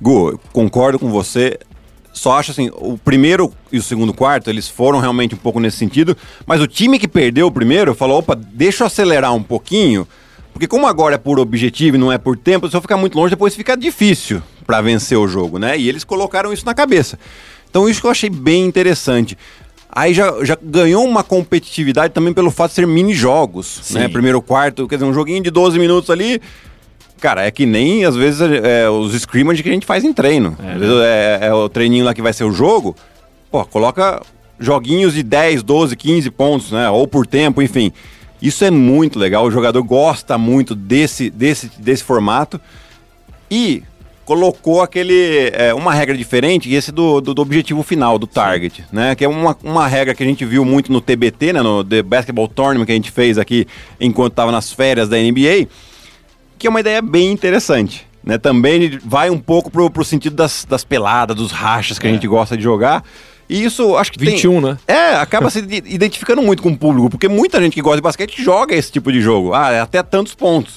Gu, 0.00 0.38
concordo 0.52 0.98
com 0.98 1.10
você. 1.10 1.58
Só 2.14 2.38
acho 2.38 2.52
assim, 2.52 2.70
o 2.76 2.96
primeiro 2.96 3.52
e 3.72 3.76
o 3.76 3.82
segundo 3.82 4.14
quarto, 4.14 4.48
eles 4.48 4.68
foram 4.68 5.00
realmente 5.00 5.34
um 5.34 5.38
pouco 5.38 5.58
nesse 5.58 5.76
sentido, 5.76 6.16
mas 6.46 6.60
o 6.60 6.66
time 6.66 6.96
que 6.96 7.08
perdeu 7.08 7.48
o 7.48 7.50
primeiro 7.50 7.92
falou, 7.92 8.20
opa, 8.20 8.36
deixa 8.36 8.84
eu 8.84 8.86
acelerar 8.86 9.34
um 9.34 9.42
pouquinho, 9.42 10.06
porque 10.52 10.68
como 10.68 10.86
agora 10.86 11.16
é 11.16 11.18
por 11.18 11.40
objetivo 11.40 11.96
e 11.96 11.98
não 11.98 12.12
é 12.12 12.16
por 12.16 12.38
tempo, 12.38 12.70
se 12.70 12.76
eu 12.76 12.80
ficar 12.80 12.96
muito 12.96 13.18
longe, 13.18 13.30
depois 13.30 13.56
fica 13.56 13.76
difícil 13.76 14.40
para 14.64 14.80
vencer 14.80 15.18
o 15.18 15.26
jogo, 15.26 15.58
né? 15.58 15.76
E 15.76 15.88
eles 15.88 16.04
colocaram 16.04 16.52
isso 16.52 16.64
na 16.64 16.72
cabeça. 16.72 17.18
Então 17.68 17.88
isso 17.88 18.00
que 18.00 18.06
eu 18.06 18.12
achei 18.12 18.30
bem 18.30 18.64
interessante. 18.64 19.36
Aí 19.90 20.14
já, 20.14 20.32
já 20.44 20.56
ganhou 20.62 21.04
uma 21.04 21.24
competitividade 21.24 22.14
também 22.14 22.32
pelo 22.32 22.52
fato 22.52 22.70
de 22.70 22.76
ser 22.76 22.86
mini-jogos, 22.86 23.90
né? 23.90 24.08
Primeiro 24.08 24.40
quarto, 24.40 24.86
quer 24.86 24.94
dizer, 24.94 25.06
um 25.06 25.12
joguinho 25.12 25.42
de 25.42 25.50
12 25.50 25.78
minutos 25.78 26.10
ali, 26.10 26.40
Cara, 27.24 27.46
é 27.46 27.50
que 27.50 27.64
nem 27.64 28.04
às 28.04 28.14
vezes 28.14 28.42
é, 28.42 28.86
os 28.86 29.14
scrimmage 29.14 29.62
que 29.62 29.68
a 29.70 29.72
gente 29.72 29.86
faz 29.86 30.04
em 30.04 30.12
treino. 30.12 30.54
É, 30.62 30.72
Às 30.72 30.78
vezes 30.78 30.96
é, 31.00 31.38
é 31.44 31.54
o 31.54 31.70
treininho 31.70 32.04
lá 32.04 32.12
que 32.12 32.20
vai 32.20 32.34
ser 32.34 32.44
o 32.44 32.52
jogo. 32.52 32.94
Pô, 33.50 33.64
coloca 33.64 34.20
joguinhos 34.60 35.14
de 35.14 35.22
10, 35.22 35.62
12, 35.62 35.96
15 35.96 36.30
pontos, 36.30 36.70
né? 36.70 36.90
Ou 36.90 37.08
por 37.08 37.26
tempo, 37.26 37.62
enfim. 37.62 37.90
Isso 38.42 38.62
é 38.62 38.70
muito 38.70 39.18
legal. 39.18 39.46
O 39.46 39.50
jogador 39.50 39.82
gosta 39.82 40.36
muito 40.36 40.74
desse, 40.74 41.30
desse, 41.30 41.70
desse 41.78 42.04
formato. 42.04 42.60
E 43.50 43.82
colocou 44.26 44.82
aquele 44.82 45.50
é, 45.54 45.72
uma 45.72 45.94
regra 45.94 46.14
diferente, 46.14 46.70
esse 46.74 46.92
do, 46.92 47.22
do, 47.22 47.32
do 47.32 47.40
objetivo 47.40 47.82
final, 47.82 48.18
do 48.18 48.26
target, 48.26 48.84
né? 48.92 49.14
Que 49.14 49.24
é 49.24 49.28
uma, 49.28 49.56
uma 49.64 49.88
regra 49.88 50.14
que 50.14 50.22
a 50.22 50.26
gente 50.26 50.44
viu 50.44 50.62
muito 50.62 50.92
no 50.92 51.00
TBT, 51.00 51.54
né? 51.54 51.62
No 51.62 51.82
The 51.82 52.02
Basketball 52.02 52.48
Tournament 52.48 52.84
que 52.84 52.92
a 52.92 52.96
gente 52.96 53.10
fez 53.10 53.38
aqui 53.38 53.66
enquanto 53.98 54.32
estava 54.32 54.52
nas 54.52 54.70
férias 54.70 55.08
da 55.08 55.16
NBA 55.16 55.68
que 56.58 56.66
é 56.66 56.70
uma 56.70 56.80
ideia 56.80 57.00
bem 57.02 57.30
interessante. 57.32 58.06
Né? 58.22 58.38
Também 58.38 58.98
vai 59.04 59.28
um 59.30 59.38
pouco 59.38 59.70
pro, 59.70 59.90
pro 59.90 60.04
sentido 60.04 60.34
das, 60.36 60.64
das 60.68 60.82
peladas, 60.84 61.36
dos 61.36 61.52
rachas 61.52 61.98
que 61.98 62.06
a 62.06 62.10
É. 62.10 62.12
gente 62.14 62.26
gosta 62.26 62.56
de 62.56 62.62
jogar. 62.62 63.04
E 63.48 63.62
isso 63.62 63.94
acho 63.96 64.10
que 64.10 64.18
21, 64.18 64.60
né? 64.60 64.78
tem... 64.86 64.96
É, 64.96 65.16
acaba 65.16 65.50
se 65.50 65.58
ide- 65.58 65.82
identificando 65.92 66.40
muito 66.40 66.62
com 66.62 66.70
o 66.70 66.76
público, 66.78 67.10
porque 67.10 67.28
muita 67.28 67.60
gente 67.60 67.74
que 67.74 67.82
gosta 67.82 67.96
de 67.96 68.02
basquete 68.02 68.42
joga 68.42 68.74
esse 68.74 68.90
tipo 68.90 69.12
de 69.12 69.20
jogo. 69.20 69.52
Ah, 69.52 69.70
é 69.70 69.80
até 69.80 70.02
tantos 70.02 70.34
pontos, 70.34 70.76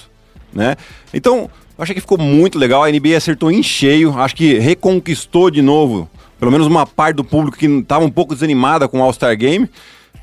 né? 0.52 0.76
Então, 1.14 1.48
eu 1.78 1.82
achei 1.82 1.94
que 1.94 2.00
ficou 2.02 2.18
muito 2.18 2.58
legal. 2.58 2.84
A 2.84 2.90
NBA 2.90 3.16
acertou 3.16 3.50
em 3.50 3.62
cheio. 3.62 4.18
Acho 4.18 4.36
que 4.36 4.58
reconquistou 4.58 5.50
de 5.50 5.62
novo, 5.62 6.10
pelo 6.38 6.52
menos 6.52 6.66
uma 6.66 6.86
parte 6.86 7.16
do 7.16 7.24
público 7.24 7.56
que 7.56 7.64
estava 7.66 8.04
um 8.04 8.10
pouco 8.10 8.34
desanimada 8.34 8.86
com 8.86 8.98
o 9.00 9.02
All-Star 9.02 9.34
Game. 9.38 9.66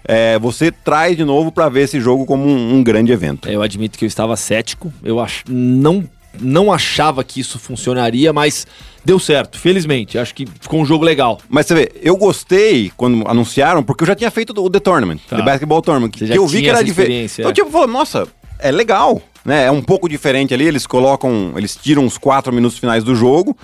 É, 0.07 0.37
você 0.39 0.71
traz 0.71 1.17
de 1.17 1.23
novo 1.23 1.51
para 1.51 1.67
ver 1.69 1.81
esse 1.81 1.99
jogo 1.99 2.25
como 2.25 2.45
um- 2.45 2.75
um 2.75 2.83
grande 2.83 3.11
evento. 3.11 3.49
Eu 3.49 3.61
admito 3.61 3.97
que 3.97 4.05
eu 4.05 4.07
estava 4.07 4.35
cético. 4.37 4.93
Eu 5.03 5.19
ach... 5.19 5.43
não, 5.49 6.07
não 6.39 6.71
achava 6.71 7.23
que 7.23 7.39
isso 7.39 7.57
funcionaria, 7.57 8.31
mas 8.31 8.67
deu 9.03 9.19
certo, 9.19 9.57
felizmente. 9.59 10.17
Acho 10.19 10.33
que 10.35 10.45
ficou 10.61 10.79
um 10.79 10.85
jogo 10.85 11.03
legal. 11.03 11.39
Mas 11.49 11.65
você 11.65 11.73
vê, 11.75 11.91
eu 12.01 12.15
gostei 12.17 12.91
quando 12.95 13.27
anunciaram, 13.27 13.81
porque 13.83 14.03
eu 14.03 14.07
já 14.07 14.15
tinha 14.15 14.29
feito 14.29 14.51
o 14.59 14.69
The 14.69 14.79
Tournament, 14.79 15.19
Tá. 15.27 15.37
The 15.37 15.41
Basketball 15.43 15.81
Tournament, 15.81 16.11
que 16.11 16.23
eu 16.31 16.45
vi 16.47 16.61
que 16.61 16.69
era 16.69 16.83
diferente. 16.83 17.33
Então, 17.39 17.49
é. 17.51 17.53
tipo, 17.53 17.71
falou, 17.71 17.87
nossa, 17.87 18.27
é 18.59 18.71
legal, 18.71 19.21
né? 19.43 19.65
É 19.65 19.71
um 19.71 19.81
pouco 19.81 20.07
diferente 20.07 20.53
ali, 20.53 20.65
eles 20.65 20.85
colocam, 20.85 21.53
eles 21.57 21.75
tiram 21.75 22.05
os 22.05 22.17
quatro 22.17 22.53
minutos 22.53 22.77
finais 22.77 23.03
do 23.03 23.15
jogo 23.15 23.57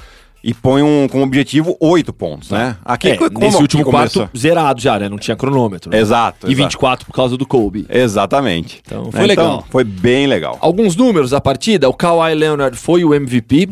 e 0.44 0.54
põem 0.54 0.82
um, 0.82 1.08
como 1.08 1.24
objetivo 1.24 1.78
oito 1.80 2.12
pontos, 2.12 2.50
né? 2.50 2.76
Aqui, 2.84 3.10
É, 3.10 3.18
como 3.18 3.40
nesse 3.40 3.62
último 3.62 3.84
quarto, 3.86 4.28
zerado 4.36 4.82
já, 4.82 4.98
né? 4.98 5.08
Não 5.08 5.18
tinha 5.20 5.36
cronômetro. 5.38 5.92
né? 5.92 6.00
Exato, 6.00 6.48
E 6.48 6.52
exato. 6.52 6.64
24 6.70 7.06
por 7.06 7.14
causa 7.14 7.38
do 7.38 7.46
Kobe. 7.46 7.86
Exatamente. 7.90 8.82
Então, 8.86 9.04
Né? 9.06 9.12
foi 9.12 9.26
legal. 9.28 9.66
foi 9.70 9.84
bem 9.84 10.26
legal. 10.28 10.58
Alguns 10.60 10.96
números 10.96 11.30
da 11.32 11.40
partida, 11.40 11.88
o 11.88 11.94
Kawhi 11.94 12.34
Leonard 12.34 12.76
foi 12.78 13.04
o 13.06 13.14
MVP, 13.14 13.70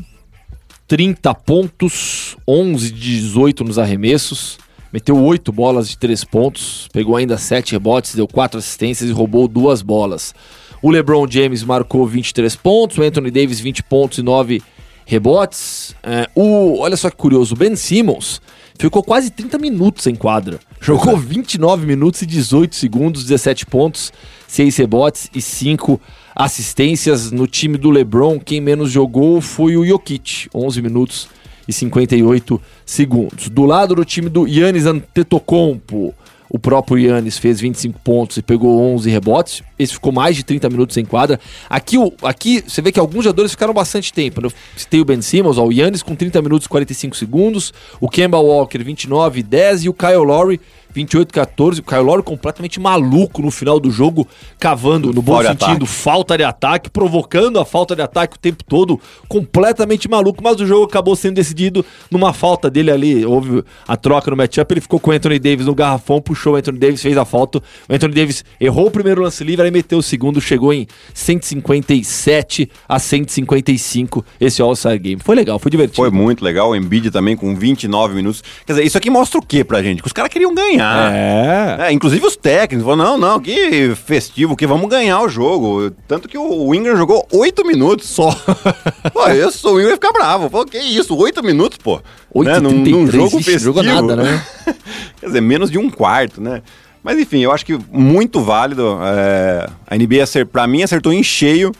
30 0.88 1.34
pontos, 1.36 2.36
11 2.48 2.92
de 2.92 3.20
18 3.22 3.64
nos 3.64 3.78
arremessos, 3.78 4.58
meteu 4.92 5.18
8 5.22 5.52
bolas 5.52 5.88
de 5.90 5.98
3 5.98 6.24
pontos, 6.24 6.88
pegou 6.92 7.16
ainda 7.16 7.38
7 7.38 7.74
rebotes, 7.74 8.16
deu 8.16 8.28
4 8.28 8.58
assistências 8.60 9.10
e 9.10 9.14
roubou 9.14 9.48
duas 9.48 9.82
bolas. 9.82 10.34
O 10.82 10.90
LeBron 10.90 11.26
James 11.30 11.64
marcou 11.64 12.08
23 12.08 12.56
pontos, 12.56 12.98
o 12.98 13.04
Anthony 13.04 13.30
Davis 13.30 13.60
20 13.60 13.84
pontos 13.84 14.18
e 14.18 14.24
9 14.24 14.62
rebotes. 15.10 15.96
É, 16.04 16.30
o, 16.36 16.78
olha 16.80 16.96
só 16.96 17.10
que 17.10 17.18
curioso, 17.18 17.56
o 17.56 17.58
Ben 17.58 17.76
Simmons 17.76 18.40
ficou 18.78 19.04
quase 19.04 19.32
30 19.32 19.58
minutos 19.58 20.06
em 20.06 20.14
quadra. 20.14 20.60
Jogou 20.80 21.18
29 21.18 21.86
minutos 21.86 22.22
e 22.22 22.28
18 22.28 22.76
segundos, 22.76 23.24
17 23.24 23.66
pontos, 23.66 24.14
6 24.48 24.78
rebotes 24.78 25.30
e 25.34 25.42
5 25.42 26.00
assistências. 26.36 27.32
No 27.32 27.48
time 27.48 27.76
do 27.76 27.90
LeBron, 27.90 28.40
quem 28.40 28.62
menos 28.62 28.92
jogou 28.92 29.42
foi 29.42 29.76
o 29.76 29.84
Jokic, 29.84 30.48
11 30.54 30.82
minutos 30.82 31.28
e 31.68 31.74
58 31.74 32.62
segundos. 32.86 33.50
Do 33.50 33.66
lado 33.66 33.96
do 33.96 34.06
time 34.06 34.30
do 34.30 34.48
Yannis 34.48 34.86
Antetokounmpo, 34.86 36.14
o 36.50 36.58
próprio 36.58 36.98
Yannis 36.98 37.38
fez 37.38 37.60
25 37.62 38.00
pontos 38.00 38.38
e 38.38 38.42
pegou 38.42 38.82
11 38.94 39.10
rebotes. 39.10 39.64
Esse 39.78 39.94
ficou 39.94 40.12
mais 40.12 40.36
de 40.36 40.44
30 40.44 40.70
minutos 40.70 40.98
em 40.98 41.06
quadra. 41.06 41.40
Aqui, 41.70 41.96
aqui 42.24 42.64
você 42.68 42.82
vê 42.82 42.92
que 42.92 43.00
alguns 43.00 43.24
jogadores 43.24 43.52
ficaram 43.52 43.74
bastante 43.74 44.12
tempo. 44.12 44.42
Eu 44.44 44.52
citei 44.76 45.00
o 45.00 45.06
Ben 45.06 45.22
Simmons, 45.22 45.58
ó, 45.58 45.66
o 45.66 45.72
Yannis 45.72 46.02
com 46.02 46.16
30 46.16 46.42
minutos 46.42 46.66
e 46.66 46.70
45 46.70 47.16
segundos, 47.16 47.74
o 48.02 48.10
Kemba 48.10 48.40
Walker 48.40 48.84
29 48.84 49.40
e 49.40 49.44
10 49.44 49.84
e 49.84 49.90
o 49.90 49.94
Kyle 49.94 50.18
Lowry 50.18 50.60
28 50.94 51.30
e 51.30 51.34
14. 51.34 51.80
O 51.82 51.84
Kyle 51.84 52.02
Lowry 52.02 52.24
completamente 52.24 52.80
maluco 52.80 53.42
no 53.42 53.52
final 53.52 53.80
do 53.80 53.92
jogo, 53.92 54.28
cavando 54.60 55.14
no 55.14 55.22
bom 55.22 55.34
Fora 55.34 55.50
sentido, 55.50 55.84
ataque. 55.84 55.88
falta 55.88 56.38
de 56.38 56.44
ataque, 56.44 56.90
provocando 56.90 57.60
a 57.60 57.66
falta 57.66 57.96
de 57.96 58.02
ataque 58.02 58.36
o 58.36 58.40
tempo 58.40 58.64
todo, 58.64 59.00
completamente 59.28 60.10
maluco, 60.10 60.44
mas 60.44 60.60
o 60.60 60.66
jogo 60.66 60.86
acabou 60.86 61.16
sendo 61.16 61.36
decidido 61.36 61.86
numa 62.10 62.34
falta 62.34 62.70
dele 62.70 62.92
ali, 62.92 63.26
houve 63.26 63.64
a 63.88 63.96
troca 63.96 64.32
no 64.32 64.38
matchup, 64.38 64.74
ele 64.74 64.82
ficou 64.82 65.00
com 65.00 65.12
o 65.12 65.14
Anthony 65.14 65.40
Davis 65.40 65.66
no 65.66 65.76
garrafão, 65.76 66.22
puxou 66.22 66.54
o 66.54 66.56
Anthony 66.56 66.80
Davis, 66.80 67.02
fez 67.02 67.18
a 67.18 67.26
falta, 67.26 67.60
o 67.88 67.94
Anthony 67.94 68.14
Davis 68.14 68.44
errou 68.60 68.88
o 68.88 68.92
primeiro 68.92 69.22
lance 69.22 69.44
livre, 69.44 69.66
aí 69.66 69.72
meteu 69.72 70.00
o 70.00 70.04
segundo, 70.04 70.42
chegou 70.42 70.74
em 70.74 70.88
157 71.14 72.70
a 72.88 73.00
155 73.00 74.26
esse 74.40 74.62
All-Star 74.62 75.00
Game. 75.00 75.22
Foi 75.24 75.36
legal, 75.36 75.60
foi 75.60 75.70
divertido. 75.72 75.98
Foi 75.98 76.10
muito 76.10 76.44
legal, 76.44 76.70
o 76.72 76.76
Embiid 76.76 77.12
também 77.12 77.36
com 77.36 77.56
29 77.56 78.16
minutos. 78.16 78.44
Quer 78.66 78.74
dizer, 78.74 78.86
isso 78.86 78.98
aqui 78.98 79.10
mostra 79.10 79.40
o 79.40 79.46
que 79.46 79.64
pra 79.64 79.82
gente? 79.82 80.02
Que 80.02 80.08
os 80.08 80.14
caras 80.14 80.32
queriam 80.32 80.54
ganhar. 80.54 80.79
É. 80.82 81.78
É, 81.88 81.92
inclusive 81.92 82.26
os 82.26 82.36
técnicos 82.36 82.86
falaram, 82.86 83.18
não, 83.18 83.32
não, 83.32 83.40
que 83.40 83.94
festivo, 83.96 84.56
que 84.56 84.68
vamos 84.68 84.90
ganhar 84.90 85.22
o 85.22 85.30
jogo. 85.30 85.92
Tanto 86.08 86.28
que 86.28 86.38
o 86.38 86.74
Ingram 86.74 86.96
jogou 86.96 87.28
oito 87.32 87.66
minutos 87.66 88.08
só. 88.10 88.32
pô, 89.14 89.52
sou 89.52 89.76
o 89.76 89.80
Ingram 89.80 89.92
ia 89.92 89.96
ficar 89.96 90.12
bravo. 90.12 90.50
Falou, 90.50 90.66
que 90.66 90.78
isso, 90.78 91.16
oito 91.16 91.44
minutos, 91.44 91.78
pô. 91.78 92.02
8 92.34 92.48
né? 92.48 92.60
Num, 92.60 92.72
num 92.72 93.08
jogo 93.12 93.40
ixi, 93.40 93.52
festivo. 93.52 93.60
jogou 93.60 93.84
nada, 93.84 94.16
né? 94.16 94.46
Quer 95.20 95.26
dizer, 95.26 95.42
menos 95.42 95.72
de 95.72 95.78
um 95.78 95.90
quarto, 95.90 96.40
né? 96.42 96.62
Mas 97.04 97.18
enfim, 97.18 97.40
eu 97.40 97.52
acho 97.52 97.66
que 97.66 97.78
muito 97.92 98.42
válido. 98.42 99.00
é, 99.02 99.68
a 99.88 99.96
NBA, 99.96 100.46
pra 100.52 100.68
mim, 100.68 100.84
acertou 100.84 101.12
em 101.14 101.24
cheio 101.24 101.72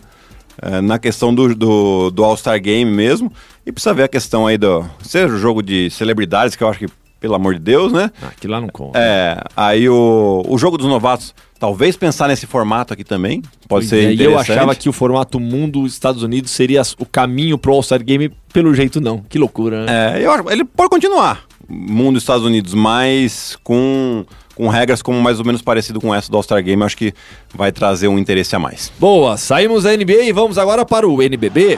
é, 0.62 0.82
na 0.82 0.98
questão 0.98 1.34
do, 1.34 1.54
do, 1.54 2.10
do 2.10 2.24
All-Star 2.24 2.60
Game 2.60 2.90
mesmo. 2.90 3.32
E 3.66 3.72
precisa 3.72 3.94
ver 3.94 4.04
a 4.04 4.08
questão 4.08 4.48
aí 4.48 4.58
do. 4.58 4.86
Ser 5.04 5.30
jogo 5.38 5.62
de 5.62 5.90
celebridades, 5.90 6.56
que 6.56 6.64
eu 6.64 6.70
acho 6.70 6.80
que, 6.80 6.88
pelo 7.20 7.36
amor 7.36 7.54
de 7.56 7.60
Deus, 7.60 7.92
né? 7.92 8.12
Ah, 8.22 8.28
Aquilo 8.28 8.54
lá 8.54 8.62
não 8.62 8.70
conta. 8.70 8.98
É, 9.00 9.42
aí 9.56 9.90
o, 9.90 10.44
o 10.48 10.58
jogo 10.58 10.78
dos 10.78 10.88
novatos, 10.88 11.34
talvez 11.60 11.96
pensar 11.98 12.28
nesse 12.30 12.46
formato 12.48 12.94
aqui 12.94 13.04
também, 13.04 13.42
pode 13.68 13.86
ser 13.88 13.96
E 14.04 14.08
aí 14.08 14.14
interessante. 14.14 14.50
eu 14.50 14.56
achava 14.56 14.76
que 14.76 14.88
o 14.88 14.94
formato 14.94 15.40
mundo 15.40 15.86
Estados 15.86 16.24
Unidos 16.24 16.52
seria 16.52 16.82
o 16.98 17.06
caminho 17.06 17.58
pro 17.58 17.74
All-Star 17.74 18.04
Game, 18.04 18.32
pelo 18.54 18.74
jeito 18.74 19.02
não. 19.02 19.20
Que 19.28 19.38
loucura, 19.38 19.86
né? 19.86 20.18
É, 20.20 20.26
eu 20.26 20.32
acho, 20.32 20.50
ele 20.50 20.64
pode 20.64 20.90
continuar, 20.90 21.44
mundo 21.68 22.18
Estados 22.18 22.46
Unidos, 22.46 22.74
mas 22.74 23.58
com, 23.64 24.26
com 24.56 24.68
regras 24.70 25.02
como 25.02 25.22
mais 25.22 25.40
ou 25.40 25.46
menos 25.46 25.62
parecido 25.62 26.00
com 26.00 26.16
essa 26.16 26.32
do 26.32 26.38
All-Star 26.38 26.64
Game, 26.64 26.82
acho 26.84 26.96
que 26.98 27.14
vai 27.54 27.72
trazer 27.72 28.08
um 28.08 28.18
interesse 28.18 28.56
a 28.56 28.60
mais. 28.60 28.92
Boa, 28.98 29.36
saímos 29.38 29.84
da 29.84 29.96
NBA 29.96 30.24
e 30.24 30.32
vamos 30.32 30.58
agora 30.58 30.86
para 30.86 31.08
o 31.08 31.22
NBB. 31.22 31.78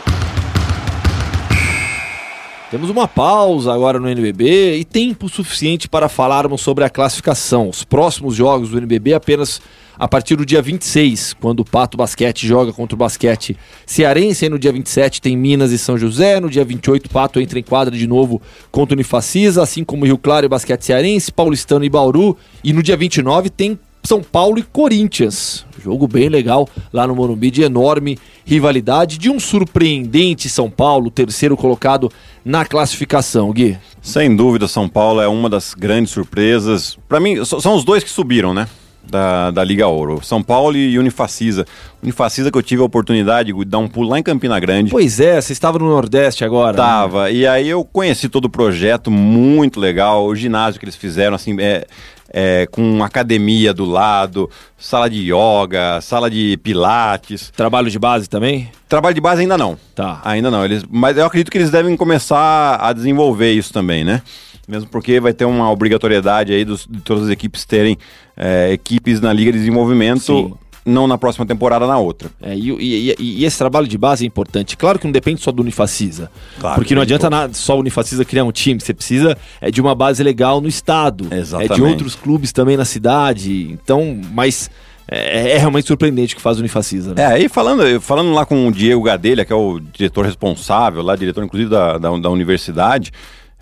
Temos 2.71 2.89
uma 2.89 3.05
pausa 3.05 3.73
agora 3.73 3.99
no 3.99 4.07
NBB 4.07 4.77
e 4.77 4.85
tempo 4.85 5.27
suficiente 5.27 5.89
para 5.89 6.07
falarmos 6.07 6.61
sobre 6.61 6.85
a 6.85 6.89
classificação. 6.89 7.67
Os 7.67 7.83
próximos 7.83 8.33
jogos 8.33 8.69
do 8.69 8.77
NBB 8.77 9.13
apenas 9.13 9.61
a 9.99 10.07
partir 10.07 10.37
do 10.37 10.45
dia 10.45 10.61
26, 10.61 11.33
quando 11.33 11.59
o 11.59 11.65
Pato 11.65 11.97
Basquete 11.97 12.47
joga 12.47 12.71
contra 12.71 12.95
o 12.95 12.97
Basquete 12.97 13.57
Cearense. 13.85 14.45
Aí 14.45 14.49
no 14.49 14.57
dia 14.57 14.71
27 14.71 15.21
tem 15.21 15.35
Minas 15.35 15.73
e 15.73 15.77
São 15.77 15.97
José. 15.97 16.39
No 16.39 16.49
dia 16.49 16.63
28, 16.63 17.07
o 17.07 17.09
Pato 17.09 17.41
entra 17.41 17.59
em 17.59 17.63
quadra 17.63 17.93
de 17.93 18.07
novo 18.07 18.41
contra 18.71 18.93
o 18.93 18.95
Unifacisa, 18.95 19.61
assim 19.61 19.83
como 19.83 20.05
Rio 20.05 20.17
Claro 20.17 20.45
e 20.45 20.49
Basquete 20.49 20.81
Cearense, 20.81 21.29
Paulistano 21.29 21.83
e 21.83 21.89
Bauru. 21.89 22.37
E 22.63 22.71
no 22.71 22.81
dia 22.81 22.95
29 22.95 23.49
tem 23.49 23.77
são 24.03 24.21
Paulo 24.21 24.59
e 24.59 24.63
Corinthians. 24.63 25.65
Jogo 25.83 26.07
bem 26.07 26.29
legal 26.29 26.67
lá 26.93 27.07
no 27.07 27.15
Morumbi, 27.15 27.49
de 27.49 27.63
enorme 27.63 28.17
rivalidade, 28.45 29.17
de 29.17 29.29
um 29.29 29.39
surpreendente 29.39 30.49
São 30.49 30.69
Paulo, 30.69 31.09
terceiro 31.09 31.57
colocado 31.57 32.11
na 32.43 32.65
classificação, 32.65 33.51
Gui. 33.51 33.77
Sem 34.01 34.35
dúvida, 34.35 34.67
São 34.67 34.87
Paulo 34.87 35.21
é 35.21 35.27
uma 35.27 35.49
das 35.49 35.73
grandes 35.73 36.11
surpresas. 36.11 36.97
Para 37.07 37.19
mim, 37.19 37.43
são 37.45 37.75
os 37.75 37.83
dois 37.83 38.03
que 38.03 38.09
subiram, 38.09 38.53
né? 38.53 38.67
Da, 39.03 39.49
da 39.49 39.63
Liga 39.63 39.87
Ouro. 39.87 40.23
São 40.23 40.43
Paulo 40.43 40.77
e 40.77 40.97
Unifacisa. 40.97 41.65
Unifacisa 42.03 42.51
que 42.51 42.57
eu 42.57 42.61
tive 42.61 42.81
a 42.83 42.85
oportunidade 42.85 43.51
de 43.51 43.65
dar 43.65 43.79
um 43.79 43.87
pulo 43.87 44.09
lá 44.09 44.19
em 44.19 44.23
Campina 44.23 44.59
Grande. 44.59 44.91
Pois 44.91 45.19
é, 45.19 45.41
você 45.41 45.53
estava 45.53 45.79
no 45.79 45.89
Nordeste 45.89 46.45
agora. 46.45 46.73
Né? 46.73 46.77
Tava. 46.77 47.23
Né? 47.23 47.33
E 47.33 47.47
aí 47.47 47.67
eu 47.67 47.83
conheci 47.83 48.29
todo 48.29 48.45
o 48.45 48.49
projeto, 48.49 49.09
muito 49.09 49.79
legal. 49.79 50.25
O 50.25 50.35
ginásio 50.35 50.79
que 50.79 50.85
eles 50.85 50.95
fizeram, 50.95 51.35
assim, 51.35 51.55
é, 51.59 51.85
é, 52.33 52.67
com 52.71 53.03
academia 53.03 53.73
do 53.73 53.85
lado, 53.85 54.49
sala 54.77 55.09
de 55.09 55.31
yoga, 55.31 55.99
sala 56.01 56.29
de 56.29 56.57
pilates. 56.63 57.51
Trabalho 57.55 57.89
de 57.89 57.99
base 57.99 58.29
também? 58.29 58.69
Trabalho 58.87 59.13
de 59.13 59.21
base 59.21 59.41
ainda 59.41 59.57
não. 59.57 59.77
Tá. 59.93 60.21
Ainda 60.23 60.49
não. 60.49 60.63
Eles, 60.63 60.83
mas 60.89 61.17
eu 61.17 61.25
acredito 61.25 61.51
que 61.51 61.57
eles 61.57 61.69
devem 61.69 61.95
começar 61.97 62.77
a 62.81 62.93
desenvolver 62.93 63.51
isso 63.51 63.73
também, 63.73 64.03
né? 64.03 64.21
Mesmo 64.67 64.89
porque 64.89 65.19
vai 65.19 65.33
ter 65.33 65.45
uma 65.45 65.69
obrigatoriedade 65.69 66.53
aí 66.53 66.63
dos, 66.63 66.87
de 66.89 67.01
todas 67.01 67.25
as 67.25 67.29
equipes 67.29 67.65
terem 67.65 67.97
é, 68.37 68.71
equipes 68.71 69.19
na 69.19 69.33
Liga 69.33 69.51
de 69.51 69.59
Desenvolvimento. 69.59 70.21
Sim 70.21 70.53
não 70.85 71.07
na 71.07 71.17
próxima 71.17 71.45
temporada, 71.45 71.85
na 71.85 71.97
outra. 71.97 72.29
É, 72.41 72.55
e, 72.55 72.71
e, 72.71 73.15
e, 73.19 73.45
esse 73.45 73.57
trabalho 73.57 73.87
de 73.87 73.97
base 73.97 74.23
é 74.23 74.27
importante. 74.27 74.75
Claro 74.75 74.97
que 74.97 75.05
não 75.05 75.11
depende 75.11 75.41
só 75.41 75.51
do 75.51 75.61
Unifacisa. 75.61 76.31
Claro 76.59 76.75
porque 76.75 76.95
não 76.95 77.01
adianta 77.01 77.29
nada, 77.29 77.53
só 77.53 77.75
o 77.75 77.79
Unifacisa 77.79 78.25
criar 78.25 78.43
um 78.43 78.51
time. 78.51 78.79
Você 78.79 78.93
precisa 78.93 79.37
é, 79.59 79.69
de 79.69 79.79
uma 79.79 79.93
base 79.93 80.23
legal 80.23 80.59
no 80.59 80.67
estado. 80.67 81.27
Exatamente. 81.31 81.73
É 81.73 81.75
de 81.75 81.81
outros 81.81 82.15
clubes 82.15 82.51
também 82.51 82.77
na 82.77 82.85
cidade. 82.85 83.71
Então, 83.71 84.19
mas. 84.31 84.69
É, 85.13 85.55
é, 85.55 85.57
realmente 85.57 85.87
surpreendente 85.87 86.33
o 86.33 86.37
que 86.37 86.41
faz 86.41 86.55
o 86.55 86.61
Unifacisa. 86.61 87.13
Né? 87.13 87.35
É, 87.35 87.43
e 87.43 87.49
falando, 87.49 87.99
falando 87.99 88.31
lá 88.31 88.45
com 88.45 88.67
o 88.67 88.71
Diego 88.71 89.03
Gadelha, 89.03 89.43
que 89.43 89.51
é 89.51 89.55
o 89.55 89.77
diretor 89.77 90.23
responsável, 90.23 91.01
lá, 91.01 91.17
diretor 91.17 91.43
inclusive 91.43 91.69
da, 91.69 91.97
da, 91.97 92.15
da 92.17 92.29
universidade, 92.29 93.11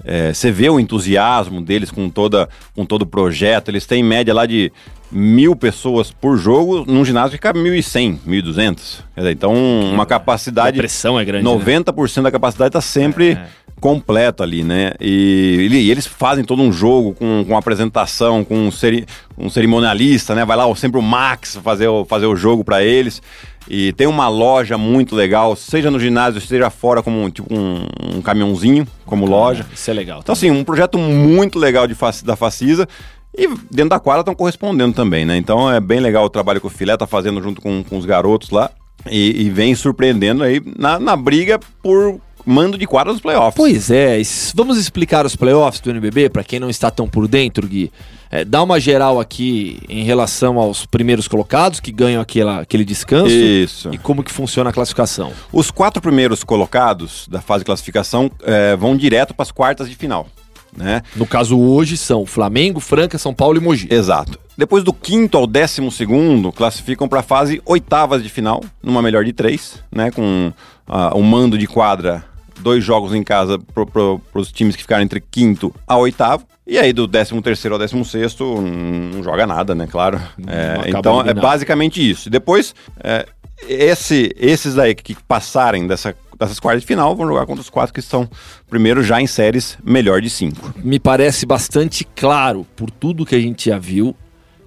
é, 0.04 0.34
você 0.34 0.52
vê 0.52 0.70
o 0.70 0.80
entusiasmo 0.80 1.62
deles 1.62 1.90
com, 1.90 2.10
toda, 2.10 2.48
com 2.76 2.86
todo 2.86 3.02
o 3.02 3.06
projeto. 3.06 3.70
Eles 3.70 3.86
têm 3.86 4.04
média 4.04 4.34
lá 4.34 4.46
de 4.46 4.72
mil 5.12 5.56
pessoas 5.56 6.12
por 6.12 6.38
jogo, 6.38 6.86
num 6.88 7.04
ginásio 7.04 7.32
que 7.32 7.42
cabe 7.42 7.60
1.100, 7.60 8.20
1.200. 8.28 9.04
Então, 9.32 9.54
uma 9.92 10.06
capacidade. 10.06 10.78
A 10.78 10.82
pressão 10.82 11.20
é 11.20 11.26
grande. 11.26 11.46
90% 11.46 12.18
né? 12.18 12.24
da 12.24 12.32
capacidade 12.32 12.70
está 12.70 12.82
sempre 12.82 13.32
é. 13.32 13.46
completo 13.80 14.44
ali, 14.44 14.64
né? 14.64 14.92
E, 15.00 15.68
e, 15.72 15.92
eles 15.92 16.06
fazem 16.06 16.44
todo 16.44 16.62
um 16.62 16.72
jogo 16.72 17.14
com, 17.16 17.44
com 17.48 17.58
apresentação, 17.58 18.44
com 18.44 18.68
um, 18.68 18.72
ceri 18.72 19.06
um 19.38 19.50
cerimonialista, 19.50 20.36
né? 20.36 20.46
Vai 20.46 20.58
lá 20.58 20.74
sempre 20.76 21.00
o 21.00 21.04
Max 21.04 21.60
fazer 21.64 21.88
o, 21.88 22.06
fazer 22.06 22.28
o 22.28 22.36
jogo 22.36 22.64
para 22.64 22.84
eles. 22.84 23.22
E 23.70 23.94
tem 23.94 24.08
uma 24.08 24.28
loja 24.28 24.80
muito 24.80 25.16
legal, 25.16 25.56
seja 25.56 25.92
no 25.92 26.00
ginásio, 26.00 26.42
seja 26.42 26.72
fora, 26.72 27.04
como 27.04 27.30
tipo 27.30 27.54
um, 27.54 27.86
um 28.16 28.22
caminhãozinho, 28.22 28.88
como 29.06 29.28
loja. 29.28 29.66
Isso 29.72 29.92
é 29.92 29.94
legal. 29.94 30.22
Então, 30.24 30.34
assim, 30.34 30.50
um 30.50 30.64
projeto 30.64 30.98
muito 30.98 31.60
legal 31.60 31.86
de, 31.86 31.96
da 32.24 32.36
Facisa. 32.36 32.88
E 33.38 33.48
dentro 33.70 33.90
da 33.90 34.00
quadra 34.00 34.22
estão 34.22 34.36
correspondendo 34.36 34.94
também, 34.94 35.26
né? 35.26 35.38
Então 35.38 35.72
é 35.72 35.80
bem 35.80 36.00
legal 36.00 36.26
o 36.26 36.30
trabalho 36.30 36.60
que 36.60 36.68
o 36.68 36.70
Filé 36.70 36.98
tá 36.98 37.08
fazendo 37.08 37.42
junto 37.42 37.62
com, 37.62 37.84
com 37.84 37.98
os 37.98 38.06
garotos 38.06 38.50
lá. 38.50 38.72
E, 39.10 39.44
e 39.44 39.50
vem 39.50 39.74
surpreendendo 39.76 40.44
aí 40.44 40.62
na, 40.78 41.00
na 41.00 41.16
briga 41.16 41.58
por 41.82 42.20
mando 42.46 42.78
de 42.78 42.88
quadra 42.88 43.14
dos 43.14 43.22
playoffs. 43.22 43.56
Pois 43.56 43.92
é, 43.92 44.20
vamos 44.56 44.78
explicar 44.78 45.26
os 45.26 45.36
playoffs 45.36 45.80
do 45.82 45.92
NBB 45.92 46.30
para 46.30 46.44
quem 46.44 46.60
não 46.60 46.70
está 46.70 46.90
tão 46.90 47.08
por 47.08 47.28
dentro, 47.28 47.68
Gui. 47.68 47.92
É, 48.32 48.46
dá 48.46 48.62
uma 48.62 48.80
geral 48.80 49.20
aqui 49.20 49.80
em 49.90 50.04
relação 50.04 50.60
aos 50.60 50.86
primeiros 50.86 51.28
colocados 51.28 51.80
que 51.80 51.92
ganham 51.92 52.22
aquela, 52.22 52.62
aquele 52.62 52.86
descanso. 52.86 53.34
Isso. 53.34 53.90
E 53.94 53.98
como 53.98 54.24
que 54.24 54.32
funciona 54.32 54.70
a 54.70 54.74
classificação. 54.74 55.32
Os 55.52 55.72
quatro 55.72 56.02
primeiros 56.02 56.44
colocados 56.44 57.28
da 57.28 57.42
fase 57.42 57.62
de 57.62 57.66
classificação 57.66 58.30
é, 58.44 58.76
vão 58.76 58.96
direto 58.96 59.34
para 59.34 59.44
as 59.44 59.52
quartas 59.52 59.90
de 59.90 59.96
final. 59.96 60.28
Né? 60.76 61.02
No 61.16 61.26
caso 61.26 61.58
hoje 61.60 61.98
são 61.98 62.26
Flamengo, 62.26 62.80
Franca, 62.80 63.18
São 63.18 63.34
Paulo 63.34 63.58
e 63.58 63.62
Mogi. 63.62 63.88
Exato. 63.90 64.40
Depois 64.58 64.84
do 64.84 64.94
quinto 64.94 65.38
ao 65.38 65.48
décimo 65.48 65.92
segundo, 65.92 66.52
classificam 66.52 67.08
para 67.08 67.22
a 67.22 67.24
fase 67.24 67.62
oitavas 67.66 68.22
de 68.22 68.30
final, 68.30 68.64
numa 68.84 69.02
melhor 69.02 69.24
de 69.24 69.34
três, 69.34 69.82
né? 69.92 70.12
Com 70.12 70.52
uh, 70.88 71.18
o 71.18 71.24
mando 71.24 71.58
de 71.58 71.66
quadra, 71.66 72.26
dois 72.60 72.84
jogos 72.84 73.14
em 73.14 73.24
casa 73.24 73.58
para 73.58 73.86
pro, 73.86 74.22
os 74.34 74.52
times 74.52 74.76
que 74.76 74.82
ficaram 74.82 75.04
entre 75.04 75.22
quinto 75.22 75.74
a 75.88 75.98
oitavo. 75.98 76.46
E 76.68 76.78
aí, 76.78 76.94
do 76.94 77.08
13 77.08 77.42
terceiro 77.42 77.76
ao 77.76 77.80
16 77.80 78.08
sexto, 78.08 78.62
não 78.62 79.24
joga 79.24 79.48
nada, 79.48 79.74
né? 79.74 79.88
Claro. 79.90 80.22
É, 80.46 80.90
então, 80.90 81.22
é 81.22 81.34
basicamente 81.34 82.08
isso. 82.08 82.28
E 82.28 82.32
depois, 82.32 82.76
é, 83.04 83.26
esse, 83.68 84.32
esses 84.38 84.78
aí 84.78 84.94
que 84.94 85.16
passarem 85.28 85.88
dessa 85.88 86.16
dessas 86.40 86.60
quartas 86.60 86.82
de 86.82 86.88
final 86.88 87.16
vão 87.16 87.28
jogar 87.28 87.46
contra 87.46 87.62
os 87.62 87.70
quatro 87.70 87.94
que 87.94 88.00
estão 88.00 88.30
primeiro 88.70 89.04
já 89.04 89.22
em 89.22 89.28
séries 89.28 89.78
melhor 89.84 90.22
de 90.22 90.30
cinco. 90.30 90.74
Me 90.78 91.00
parece 91.00 91.46
bastante 91.46 92.08
claro, 92.16 92.66
por 92.76 92.90
tudo 92.90 93.26
que 93.26 93.36
a 93.36 93.40
gente 93.40 93.70
já 93.70 93.78
viu, 93.78 94.16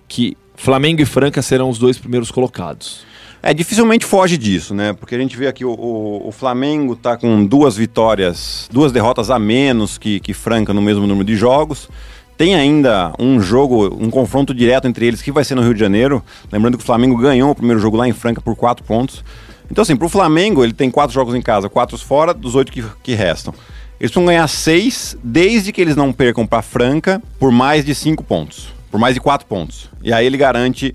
que 0.07 0.37
Flamengo 0.55 1.01
e 1.01 1.07
Franca 1.07 1.41
serão 1.41 1.71
os 1.71 1.79
dois 1.79 1.99
primeiros 1.99 2.31
colocados. 2.31 3.05
É, 3.43 3.53
dificilmente 3.53 4.07
foge 4.07 4.39
disso, 4.39 4.73
né? 4.73 4.93
Porque 4.93 5.17
a 5.17 5.19
gente 5.19 5.37
vê 5.37 5.49
aqui 5.49 5.65
o, 5.65 5.73
o, 5.73 6.29
o 6.29 6.33
Flamengo 6.33 6.95
tá 6.95 7.17
com 7.17 7.45
duas 7.45 7.77
vitórias, 7.77 8.69
duas 8.71 8.93
derrotas 8.93 9.31
a 9.31 9.39
menos 9.39 9.99
que, 9.99 10.21
que 10.21 10.33
Franca 10.33 10.73
no 10.73 10.81
mesmo 10.81 11.09
número 11.09 11.25
de 11.25 11.35
jogos. 11.35 11.89
Tem 12.37 12.55
ainda 12.55 13.13
um 13.19 13.41
jogo, 13.41 13.97
um 14.01 14.11
confronto 14.11 14.55
direto 14.55 14.87
entre 14.87 15.07
eles 15.07 15.21
que 15.21 15.33
vai 15.33 15.45
ser 15.45 15.57
no 15.57 15.63
Rio 15.63 15.75
de 15.75 15.81
Janeiro. 15.81 16.23
Lembrando 16.53 16.77
que 16.77 16.85
o 16.85 16.87
Flamengo 16.87 17.17
ganhou 17.17 17.51
o 17.51 17.55
primeiro 17.55 17.81
jogo 17.81 17.97
lá 17.97 18.07
em 18.07 18.13
Franca 18.13 18.41
por 18.41 18.55
quatro 18.55 18.85
pontos. 18.85 19.25
Então, 19.73 19.81
assim, 19.81 19.97
pro 19.97 20.07
Flamengo, 20.07 20.63
ele 20.63 20.75
tem 20.75 20.91
quatro 20.91 21.15
jogos 21.15 21.35
em 21.35 21.41
casa, 21.41 21.67
quatro 21.67 21.97
fora, 21.97 22.35
dos 22.35 22.55
oito 22.55 22.71
que, 22.71 22.85
que 23.03 23.15
restam. 23.15 23.55
Eles 23.99 24.13
vão 24.13 24.27
ganhar 24.27 24.47
seis, 24.47 25.17
desde 25.25 25.73
que 25.73 25.81
eles 25.81 25.97
não 25.97 26.13
percam 26.13 26.47
para 26.47 26.61
Franca 26.61 27.23
por 27.39 27.51
mais 27.51 27.83
de 27.83 27.95
cinco 27.95 28.23
pontos. 28.23 28.69
Por 28.91 29.01
mais 29.01 29.15
de 29.15 29.21
quatro 29.21 29.47
pontos. 29.47 29.89
E 30.03 30.13
aí 30.13 30.27
ele 30.27 30.37
garante 30.37 30.95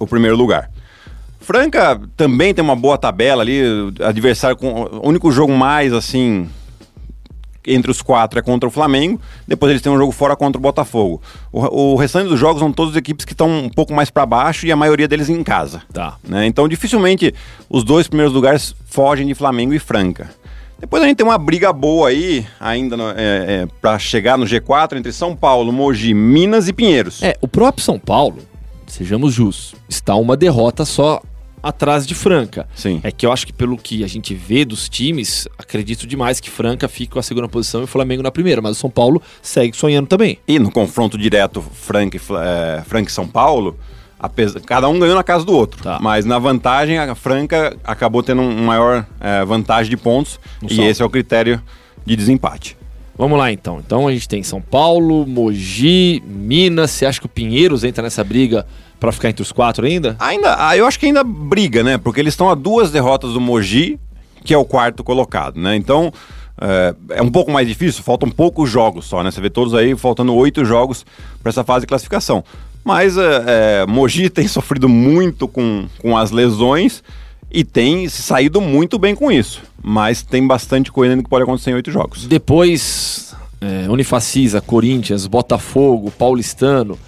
o 0.00 0.06
primeiro 0.06 0.34
lugar. 0.34 0.70
Franca 1.40 2.00
também 2.16 2.54
tem 2.54 2.64
uma 2.64 2.74
boa 2.74 2.96
tabela 2.96 3.42
ali, 3.42 3.60
adversário 4.02 4.56
com 4.56 4.84
o 4.84 5.06
único 5.06 5.30
jogo 5.30 5.52
mais 5.52 5.92
assim 5.92 6.48
entre 7.66 7.90
os 7.90 8.00
quatro 8.00 8.38
é 8.38 8.42
contra 8.42 8.68
o 8.68 8.72
Flamengo, 8.72 9.20
depois 9.46 9.70
eles 9.70 9.82
têm 9.82 9.92
um 9.92 9.98
jogo 9.98 10.12
fora 10.12 10.36
contra 10.36 10.58
o 10.58 10.62
Botafogo. 10.62 11.20
O, 11.52 11.92
o 11.92 11.96
restante 11.96 12.28
dos 12.28 12.38
jogos 12.38 12.60
são 12.60 12.72
todas 12.72 12.96
equipes 12.96 13.24
que 13.24 13.32
estão 13.32 13.48
um 13.48 13.68
pouco 13.68 13.92
mais 13.92 14.10
para 14.10 14.24
baixo 14.24 14.66
e 14.66 14.72
a 14.72 14.76
maioria 14.76 15.08
deles 15.08 15.28
em 15.28 15.42
casa. 15.42 15.82
Tá. 15.92 16.16
Né? 16.26 16.46
Então 16.46 16.68
dificilmente 16.68 17.34
os 17.68 17.84
dois 17.84 18.08
primeiros 18.08 18.34
lugares 18.34 18.74
fogem 18.86 19.26
de 19.26 19.34
Flamengo 19.34 19.74
e 19.74 19.78
Franca. 19.78 20.30
Depois 20.78 21.02
a 21.02 21.06
gente 21.06 21.16
tem 21.16 21.26
uma 21.26 21.38
briga 21.38 21.72
boa 21.72 22.10
aí, 22.10 22.46
ainda 22.60 22.96
é, 23.16 23.62
é, 23.62 23.66
para 23.80 23.98
chegar 23.98 24.36
no 24.36 24.44
G4 24.44 24.98
entre 24.98 25.10
São 25.10 25.34
Paulo, 25.34 25.72
Mogi, 25.72 26.12
Minas 26.12 26.68
e 26.68 26.72
Pinheiros. 26.72 27.22
É, 27.22 27.34
o 27.40 27.48
próprio 27.48 27.82
São 27.82 27.98
Paulo, 27.98 28.40
sejamos 28.86 29.32
justos, 29.32 29.74
está 29.88 30.14
uma 30.16 30.36
derrota 30.36 30.84
só 30.84 31.22
atrás 31.66 32.06
de 32.06 32.14
Franca. 32.14 32.68
Sim. 32.76 33.00
É 33.02 33.10
que 33.10 33.26
eu 33.26 33.32
acho 33.32 33.44
que 33.44 33.52
pelo 33.52 33.76
que 33.76 34.04
a 34.04 34.06
gente 34.06 34.34
vê 34.34 34.64
dos 34.64 34.88
times, 34.88 35.48
acredito 35.58 36.06
demais 36.06 36.38
que 36.38 36.48
Franca 36.48 36.88
fique 36.88 37.12
com 37.12 37.18
a 37.18 37.22
segunda 37.22 37.48
posição 37.48 37.80
e 37.80 37.84
o 37.84 37.86
Flamengo 37.88 38.22
na 38.22 38.30
primeira, 38.30 38.62
mas 38.62 38.76
o 38.76 38.80
São 38.80 38.88
Paulo 38.88 39.20
segue 39.42 39.76
sonhando 39.76 40.06
também. 40.06 40.38
E 40.46 40.60
no 40.60 40.70
confronto 40.70 41.18
direto 41.18 41.60
Franca 41.60 42.16
e, 42.16 42.20
é, 42.38 43.02
e 43.02 43.10
São 43.10 43.26
Paulo, 43.26 43.76
apesar, 44.16 44.60
cada 44.60 44.88
um 44.88 44.96
ganhou 44.98 45.16
na 45.16 45.24
casa 45.24 45.44
do 45.44 45.52
outro. 45.52 45.82
Tá. 45.82 45.98
Mas 46.00 46.24
na 46.24 46.38
vantagem, 46.38 46.98
a 46.98 47.14
Franca 47.16 47.76
acabou 47.82 48.22
tendo 48.22 48.42
uma 48.42 48.62
maior 48.62 49.04
é, 49.20 49.44
vantagem 49.44 49.90
de 49.90 49.96
pontos 49.96 50.38
no 50.62 50.70
e 50.70 50.80
esse 50.82 51.02
é 51.02 51.04
o 51.04 51.10
critério 51.10 51.60
de 52.04 52.14
desempate. 52.14 52.76
Vamos 53.18 53.38
lá 53.38 53.50
então. 53.50 53.82
Então 53.84 54.06
a 54.06 54.12
gente 54.12 54.28
tem 54.28 54.42
São 54.42 54.60
Paulo, 54.60 55.26
Mogi, 55.26 56.22
Minas. 56.26 56.92
Você 56.92 57.06
acha 57.06 57.18
que 57.18 57.26
o 57.26 57.30
Pinheiros 57.30 57.82
entra 57.82 58.02
nessa 58.02 58.22
briga 58.22 58.66
para 58.98 59.12
ficar 59.12 59.28
entre 59.28 59.42
os 59.42 59.52
quatro 59.52 59.86
ainda? 59.86 60.16
Ainda, 60.18 60.56
ah, 60.58 60.76
eu 60.76 60.86
acho 60.86 60.98
que 60.98 61.06
ainda 61.06 61.22
briga, 61.22 61.82
né? 61.82 61.98
Porque 61.98 62.20
eles 62.20 62.34
estão 62.34 62.48
a 62.48 62.54
duas 62.54 62.90
derrotas 62.90 63.32
do 63.32 63.40
Mogi, 63.40 63.98
que 64.44 64.54
é 64.54 64.58
o 64.58 64.64
quarto 64.64 65.04
colocado, 65.04 65.60
né? 65.60 65.76
Então 65.76 66.12
é, 66.60 66.94
é 67.10 67.22
um 67.22 67.30
pouco 67.30 67.50
mais 67.50 67.68
difícil, 67.68 68.02
faltam 68.02 68.30
poucos 68.30 68.70
jogos 68.70 69.06
só, 69.06 69.22
né? 69.22 69.30
Você 69.30 69.40
vê 69.40 69.50
todos 69.50 69.74
aí 69.74 69.96
faltando 69.96 70.34
oito 70.34 70.64
jogos 70.64 71.04
para 71.42 71.50
essa 71.50 71.64
fase 71.64 71.82
de 71.82 71.86
classificação. 71.86 72.42
Mas 72.84 73.16
é, 73.18 73.44
é, 73.82 73.86
Mogi 73.86 74.30
tem 74.30 74.48
sofrido 74.48 74.88
muito 74.88 75.46
com, 75.46 75.86
com 76.00 76.16
as 76.16 76.30
lesões 76.30 77.02
e 77.50 77.64
tem 77.64 78.08
se 78.08 78.22
saído 78.22 78.60
muito 78.60 78.98
bem 78.98 79.14
com 79.14 79.30
isso. 79.30 79.62
Mas 79.82 80.22
tem 80.22 80.46
bastante 80.46 80.90
coisa 80.90 81.12
ainda 81.12 81.22
que 81.22 81.28
pode 81.28 81.42
acontecer 81.42 81.70
em 81.70 81.74
oito 81.74 81.90
jogos. 81.90 82.26
Depois, 82.26 83.34
é, 83.60 83.90
Unifacisa, 83.90 84.60
Corinthians, 84.60 85.26
Botafogo, 85.26 86.10
Paulistano, 86.10 86.98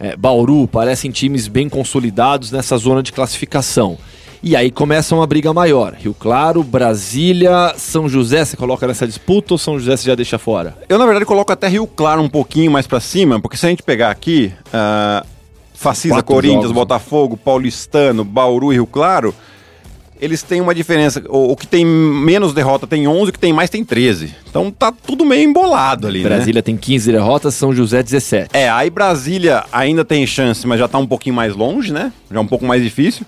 é, 0.00 0.16
Bauru, 0.16 0.66
parecem 0.66 1.10
times 1.10 1.46
bem 1.46 1.68
consolidados 1.68 2.50
nessa 2.50 2.76
zona 2.78 3.02
de 3.02 3.12
classificação. 3.12 3.98
E 4.42 4.56
aí 4.56 4.70
começa 4.70 5.14
uma 5.14 5.26
briga 5.26 5.52
maior. 5.52 5.92
Rio 5.92 6.14
Claro, 6.18 6.62
Brasília, 6.62 7.74
São 7.76 8.08
José, 8.08 8.42
você 8.42 8.56
coloca 8.56 8.86
nessa 8.86 9.06
disputa 9.06 9.52
ou 9.52 9.58
São 9.58 9.78
José 9.78 9.98
você 9.98 10.06
já 10.06 10.14
deixa 10.14 10.38
fora? 10.38 10.74
Eu, 10.88 10.98
na 10.98 11.04
verdade, 11.04 11.26
coloco 11.26 11.52
até 11.52 11.68
Rio 11.68 11.86
Claro 11.86 12.22
um 12.22 12.28
pouquinho 12.28 12.70
mais 12.70 12.86
para 12.86 13.00
cima, 13.00 13.38
porque 13.38 13.58
se 13.58 13.66
a 13.66 13.68
gente 13.68 13.82
pegar 13.82 14.10
aqui, 14.10 14.50
uh, 14.68 15.26
Facisa, 15.74 16.14
Quatro 16.14 16.34
Corinthians, 16.34 16.62
jogos? 16.62 16.76
Botafogo, 16.76 17.36
Paulistano, 17.36 18.24
Bauru 18.24 18.72
e 18.72 18.76
Rio 18.76 18.86
Claro, 18.86 19.34
eles 20.20 20.42
têm 20.42 20.60
uma 20.60 20.74
diferença. 20.74 21.22
O, 21.28 21.52
o, 21.52 21.56
que 21.56 21.66
tem 21.66 21.84
menos 21.84 22.52
derrota 22.52 22.86
tem 22.86 23.08
11, 23.08 23.30
o 23.30 23.32
que 23.32 23.38
tem 23.38 23.52
mais 23.52 23.70
tem 23.70 23.84
13. 23.84 24.34
Então 24.48 24.70
tá 24.70 24.92
tudo 24.92 25.24
meio 25.24 25.48
embolado 25.48 26.06
ali, 26.06 26.22
né? 26.22 26.28
Brasília 26.28 26.58
né? 26.58 26.62
tem 26.62 26.76
15 26.76 27.12
derrotas, 27.12 27.54
São 27.54 27.72
José 27.72 28.02
17. 28.02 28.50
É, 28.52 28.68
aí 28.68 28.90
Brasília 28.90 29.64
ainda 29.72 30.04
tem 30.04 30.26
chance, 30.26 30.66
mas 30.66 30.78
já 30.78 30.86
tá 30.86 30.98
um 30.98 31.06
pouquinho 31.06 31.34
mais 31.34 31.56
longe, 31.56 31.92
né? 31.92 32.12
Já 32.30 32.38
é 32.38 32.40
um 32.40 32.46
pouco 32.46 32.66
mais 32.66 32.82
difícil. 32.82 33.26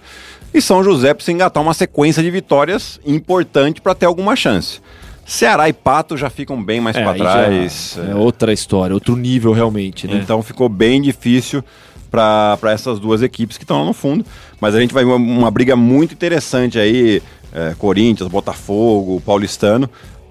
E 0.53 0.61
São 0.61 0.85
José 0.85 1.15
precisa 1.15 1.33
engatar 1.33 1.63
uma 1.63 1.73
sequência 1.73 2.23
de 2.23 2.31
vitórias 2.31 3.01
importante 3.07 3.81
para 3.81 3.95
ter 3.95 4.05
alguma 4.05 4.37
chance. 4.37 4.81
Ceará 5.25 5.69
e 5.69 5.73
Pato 5.73 6.17
já 6.17 6.29
ficam 6.29 6.63
bem 6.63 6.81
mais 6.81 6.97
é, 6.97 7.03
para 7.03 7.15
trás. 7.15 7.99
É 8.11 8.15
outra 8.15 8.53
história, 8.53 8.93
outro 8.93 9.17
nível 9.17 9.53
realmente, 9.53 10.07
né? 10.07 10.21
Então 10.23 10.43
ficou 10.43 10.69
bem 10.69 11.01
difícil 11.01 11.65
para 12.13 12.71
essas 12.71 13.01
duas 13.01 13.23
equipes 13.23 13.57
que 13.57 13.65
estão 13.65 13.81
lá 13.81 13.87
no 13.87 13.95
fundo. 13.95 14.25
Mas 14.61 14.75
a 14.75 14.81
gente 14.81 14.93
vai 14.93 15.03
uma, 15.03 15.17
uma 15.17 15.51
briga 15.51 15.75
muito 15.75 16.13
interessante 16.13 16.79
aí, 16.79 17.23
é, 17.53 17.75
Corinthians, 17.79 18.29
Botafogo, 18.29 19.21
Paulistano, 19.25 19.89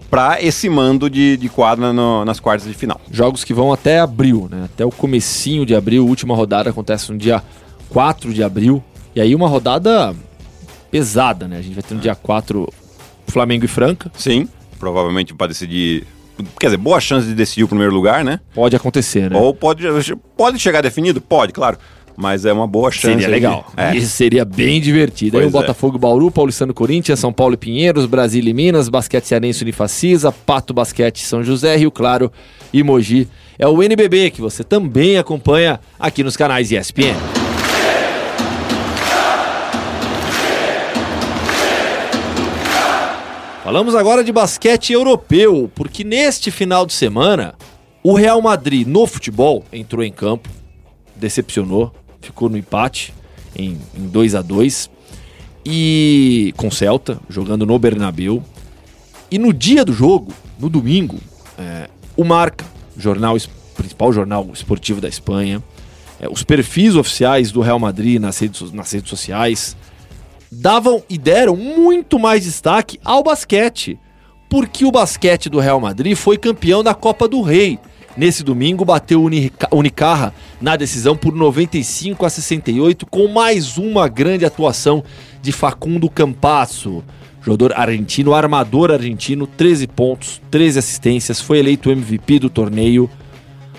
para 0.09 0.41
esse 0.41 0.69
mando 0.69 1.09
de, 1.09 1.37
de 1.37 1.49
quadra 1.49 1.91
no, 1.91 2.23
nas 2.23 2.39
quartas 2.39 2.67
de 2.67 2.75
final. 2.75 3.01
Jogos 3.11 3.43
que 3.43 3.53
vão 3.53 3.73
até 3.73 3.99
abril, 3.99 4.47
né? 4.51 4.65
Até 4.65 4.85
o 4.85 4.91
comecinho 4.91 5.65
de 5.65 5.73
abril, 5.73 6.05
última 6.05 6.35
rodada 6.35 6.69
acontece 6.69 7.11
no 7.11 7.17
dia 7.17 7.41
4 7.89 8.31
de 8.31 8.43
abril. 8.43 8.83
E 9.15 9.19
aí 9.19 9.33
uma 9.33 9.47
rodada 9.47 10.15
pesada, 10.91 11.47
né? 11.47 11.57
A 11.57 11.61
gente 11.61 11.73
vai 11.73 11.83
ter 11.83 11.95
no 11.95 11.99
dia 11.99 12.13
4 12.13 12.71
Flamengo 13.25 13.65
e 13.65 13.67
Franca. 13.67 14.11
Sim, 14.15 14.47
provavelmente 14.77 15.33
para 15.33 15.47
decidir. 15.47 16.05
Quer 16.59 16.67
dizer, 16.67 16.77
boa 16.77 16.99
chance 16.99 17.27
de 17.27 17.33
decidir 17.33 17.63
o 17.63 17.67
primeiro 17.67 17.93
lugar, 17.93 18.23
né? 18.23 18.39
Pode 18.53 18.75
acontecer, 18.75 19.29
né? 19.29 19.37
Ou 19.37 19.53
pode, 19.53 19.83
pode 20.35 20.59
chegar 20.59 20.81
definido? 20.81 21.21
Pode, 21.21 21.53
claro. 21.53 21.77
Mas 22.15 22.45
é 22.45 22.53
uma 22.53 22.67
boa 22.67 22.91
chance. 22.91 23.13
Seria 23.13 23.27
legal. 23.27 23.65
De... 23.75 23.81
É. 23.81 23.95
Isso 23.95 24.09
seria 24.09 24.45
bem 24.45 24.81
divertido. 24.81 25.31
Pois 25.31 25.43
aí 25.43 25.47
o 25.47 25.49
é. 25.49 25.51
Botafogo 25.51 25.97
Bauru, 25.97 26.29
Paulistano 26.29 26.73
Corinthians, 26.73 27.19
São 27.19 27.31
Paulo 27.31 27.53
e 27.53 27.57
Pinheiros, 27.57 28.05
Brasília 28.05 28.51
e 28.51 28.53
Minas, 28.53 28.89
Basquete 28.89 29.25
Cearense 29.25 29.63
Unifacisa, 29.63 30.31
Pato 30.31 30.73
Basquete 30.73 31.23
São 31.23 31.43
José, 31.43 31.75
Rio 31.75 31.91
Claro 31.91 32.31
e 32.73 32.83
Mogi. 32.83 33.27
É 33.57 33.67
o 33.67 33.81
NBB 33.81 34.31
que 34.31 34.41
você 34.41 34.63
também 34.63 35.17
acompanha 35.17 35.79
aqui 35.99 36.23
nos 36.23 36.35
canais 36.35 36.71
ESPN. 36.71 37.40
Falamos 43.71 43.95
agora 43.95 44.21
de 44.21 44.33
basquete 44.33 44.91
europeu, 44.91 45.71
porque 45.73 46.03
neste 46.03 46.51
final 46.51 46.85
de 46.85 46.91
semana 46.91 47.55
o 48.03 48.13
Real 48.13 48.41
Madrid 48.41 48.85
no 48.85 49.07
futebol 49.07 49.63
entrou 49.71 50.03
em 50.03 50.11
campo, 50.11 50.49
decepcionou, 51.15 51.89
ficou 52.19 52.49
no 52.49 52.57
empate 52.57 53.13
em, 53.55 53.77
em 53.97 54.07
2 54.09 54.35
a 54.35 54.41
2 54.41 54.89
e 55.65 56.53
com 56.57 56.69
Celta 56.69 57.17
jogando 57.29 57.65
no 57.65 57.79
Bernabéu. 57.79 58.43
E 59.31 59.39
no 59.39 59.53
dia 59.53 59.85
do 59.85 59.93
jogo, 59.93 60.33
no 60.59 60.69
domingo, 60.69 61.17
é, 61.57 61.89
o 62.17 62.25
Marca, 62.25 62.65
jornal 62.97 63.37
principal 63.73 64.11
jornal 64.11 64.49
esportivo 64.51 64.99
da 64.99 65.07
Espanha, 65.07 65.63
é, 66.19 66.27
os 66.27 66.43
perfis 66.43 66.97
oficiais 66.97 67.53
do 67.53 67.61
Real 67.61 67.79
Madrid 67.79 68.19
nas 68.19 68.37
redes, 68.37 68.69
nas 68.73 68.91
redes 68.91 69.09
sociais 69.09 69.77
davam 70.51 71.01
e 71.09 71.17
deram 71.17 71.55
muito 71.55 72.19
mais 72.19 72.43
destaque 72.43 72.99
ao 73.05 73.23
basquete, 73.23 73.97
porque 74.49 74.83
o 74.83 74.91
basquete 74.91 75.49
do 75.49 75.59
Real 75.59 75.79
Madrid 75.79 76.15
foi 76.15 76.37
campeão 76.37 76.83
da 76.83 76.93
Copa 76.93 77.27
do 77.27 77.41
Rei. 77.41 77.79
Nesse 78.17 78.43
domingo 78.43 78.83
bateu 78.83 79.23
o 79.23 79.29
Unicarra 79.77 80.33
na 80.59 80.75
decisão 80.75 81.15
por 81.15 81.33
95 81.33 82.25
a 82.25 82.29
68 82.29 83.05
com 83.05 83.29
mais 83.29 83.77
uma 83.77 84.09
grande 84.09 84.43
atuação 84.43 85.01
de 85.41 85.53
Facundo 85.53 86.09
Campasso. 86.09 87.01
Jogador 87.41 87.73
argentino, 87.73 88.33
armador 88.33 88.91
argentino, 88.91 89.47
13 89.47 89.87
pontos, 89.87 90.41
13 90.51 90.77
assistências, 90.77 91.39
foi 91.39 91.59
eleito 91.59 91.89
MVP 91.89 92.39
do 92.39 92.49
torneio. 92.49 93.09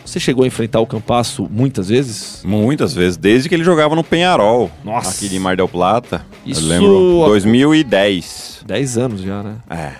Você 0.05 0.21
chegou 0.21 0.45
a 0.45 0.47
enfrentar 0.47 0.81
o 0.81 0.87
Campasso 0.87 1.49
muitas 1.51 1.88
vezes? 1.88 2.43
Muitas 2.45 2.95
vezes, 2.95 3.17
desde 3.17 3.49
que 3.49 3.55
ele 3.55 3.65
jogava 3.65 3.95
no 3.95 4.05
Penharol, 4.05 4.71
Nossa. 4.85 5.11
aqui 5.11 5.29
de 5.29 5.38
Mar 5.38 5.57
del 5.57 5.69
Plata. 5.69 6.25
Isso... 6.45 6.62
Eu 6.62 6.69
lembro, 6.69 7.25
2010. 7.27 8.62
10 8.67 8.99
anos 8.99 9.21
já, 9.23 9.43
né? 9.43 9.57
É. 9.71 9.93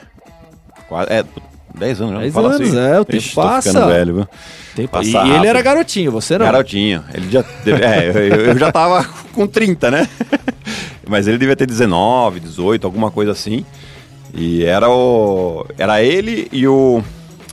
É, 1.09 1.25
10 1.75 2.01
anos, 2.01 2.13
já 2.15 2.21
10 2.21 2.37
anos, 2.37 2.61
assim. 2.61 2.79
é, 2.79 3.01
o 3.01 3.05
tempo 3.05 3.23
Ixi, 3.23 3.35
passa. 3.35 3.87
velho, 3.87 4.15
viu? 4.15 4.29
Tempo... 4.75 5.03
E, 5.03 5.13
e 5.13 5.31
ele 5.37 5.47
era 5.47 5.63
garotinho, 5.63 6.11
você 6.11 6.37
não? 6.39 6.47
Garotinho. 6.47 7.05
Ele 7.15 7.31
já, 7.31 7.45
é, 7.67 8.09
eu, 8.09 8.47
eu 8.47 8.59
já 8.59 8.73
tava 8.73 9.05
com 9.33 9.47
30, 9.47 9.91
né? 9.91 10.09
Mas 11.09 11.27
ele 11.27 11.39
devia 11.39 11.57
ter 11.57 11.67
19, 11.67 12.41
18, 12.41 12.87
alguma 12.87 13.11
coisa 13.11 13.33
assim. 13.33 13.65
E 14.35 14.65
era 14.65 14.89
o. 14.89 15.67
Era 15.77 16.03
ele 16.03 16.49
e 16.53 16.67
o. 16.67 17.03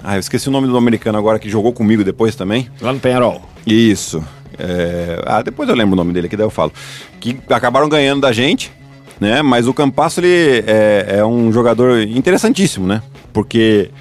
Ah, 0.04 0.16
eu 0.16 0.20
esqueci 0.20 0.48
o 0.48 0.52
nome 0.52 0.68
do 0.68 0.78
americano 0.78 1.18
agora 1.18 1.40
que 1.40 1.50
jogou 1.50 1.74
comigo 1.74 2.04
depois 2.04 2.36
também. 2.36 2.70
Lá 2.82 2.94
no 2.94 3.00
Penharol. 3.00 3.42
Isso. 3.66 4.24
É... 4.58 5.22
Ah, 5.26 5.42
depois 5.42 5.70
eu 5.70 5.76
lembro 5.76 5.94
o 5.94 5.96
nome 5.96 6.14
dele 6.14 6.28
aqui, 6.28 6.38
daí 6.38 6.46
eu 6.46 6.50
falo. 6.50 6.72
Que 7.20 7.38
acabaram 7.50 7.88
ganhando 7.90 8.22
da 8.22 8.32
gente, 8.32 8.72
né? 9.20 9.42
Mas 9.42 9.68
o 9.68 9.74
Campasso, 9.74 10.20
ele 10.22 10.64
é, 10.66 11.18
é 11.20 11.26
um 11.26 11.52
jogador 11.52 12.00
interessantíssimo, 12.02 12.88
né? 12.88 13.02
Porque 13.34 13.92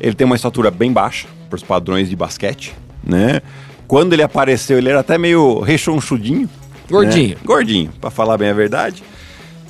ele 0.00 0.14
tem 0.14 0.24
uma 0.24 0.36
estatura 0.36 0.70
bem 0.70 0.92
baixa, 0.92 1.26
para 1.48 1.56
os 1.56 1.62
padrões 1.62 2.08
de 2.08 2.16
basquete, 2.16 2.74
né? 3.02 3.40
Quando 3.86 4.12
ele 4.12 4.22
apareceu, 4.22 4.78
ele 4.78 4.88
era 4.88 5.00
até 5.00 5.16
meio 5.18 5.60
rechonchudinho. 5.60 6.48
Gordinho. 6.90 7.30
Né? 7.30 7.36
Gordinho, 7.44 7.90
para 8.00 8.10
falar 8.10 8.36
bem 8.36 8.48
a 8.48 8.52
verdade. 8.54 9.02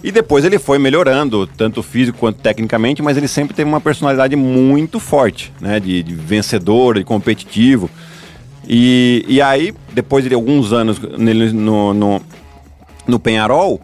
E 0.04 0.12
depois 0.12 0.44
ele 0.44 0.58
foi 0.58 0.78
melhorando, 0.78 1.46
tanto 1.46 1.82
físico 1.82 2.18
quanto 2.18 2.38
tecnicamente, 2.38 3.00
mas 3.00 3.16
ele 3.16 3.26
sempre 3.26 3.54
teve 3.54 3.66
uma 3.66 3.80
personalidade 3.80 4.36
muito 4.36 5.00
forte, 5.00 5.50
né? 5.58 5.80
De, 5.80 6.02
de 6.02 6.14
vencedor, 6.14 6.98
de 6.98 7.04
competitivo. 7.04 7.88
E, 8.68 9.24
e 9.26 9.40
aí, 9.40 9.72
depois 9.94 10.22
de 10.22 10.34
alguns 10.34 10.74
anos 10.74 10.98
nele, 11.16 11.54
no, 11.54 11.94
no, 11.94 12.22
no 13.06 13.18
Penharol, 13.18 13.80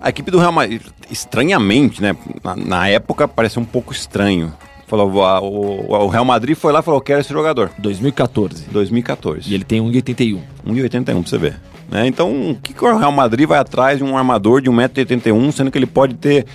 a 0.00 0.10
equipe 0.10 0.30
do 0.30 0.38
Real 0.38 0.52
Madrid, 0.52 0.80
estranhamente, 1.10 2.00
né? 2.00 2.16
Na, 2.44 2.54
na 2.54 2.88
época 2.88 3.26
parecia 3.26 3.60
um 3.60 3.64
pouco 3.64 3.92
estranho. 3.92 4.52
Falou, 4.86 5.10
o, 5.10 5.92
o, 5.92 6.06
Real 6.06 6.24
Madrid 6.24 6.56
foi 6.56 6.72
lá 6.72 6.78
e 6.78 6.82
falou: 6.84 7.00
quero 7.00 7.20
esse 7.20 7.32
jogador. 7.32 7.72
2014. 7.78 8.66
2014. 8.70 9.50
E 9.50 9.54
ele 9.54 9.64
tem 9.64 9.80
1,81. 9.80 10.38
1,81 10.64 11.04
pra 11.04 11.14
você 11.14 11.36
ver. 11.36 11.56
Né? 11.90 12.06
Então, 12.06 12.50
o 12.50 12.54
que, 12.56 12.72
que 12.72 12.84
o 12.84 12.96
Real 12.96 13.12
Madrid 13.12 13.46
vai 13.46 13.58
atrás 13.58 13.98
de 13.98 14.04
um 14.04 14.16
armador 14.16 14.60
de 14.60 14.70
1,81m, 14.70 15.52
sendo 15.52 15.70
que 15.70 15.78
ele 15.78 15.86
pode 15.86 16.14
ter 16.14 16.46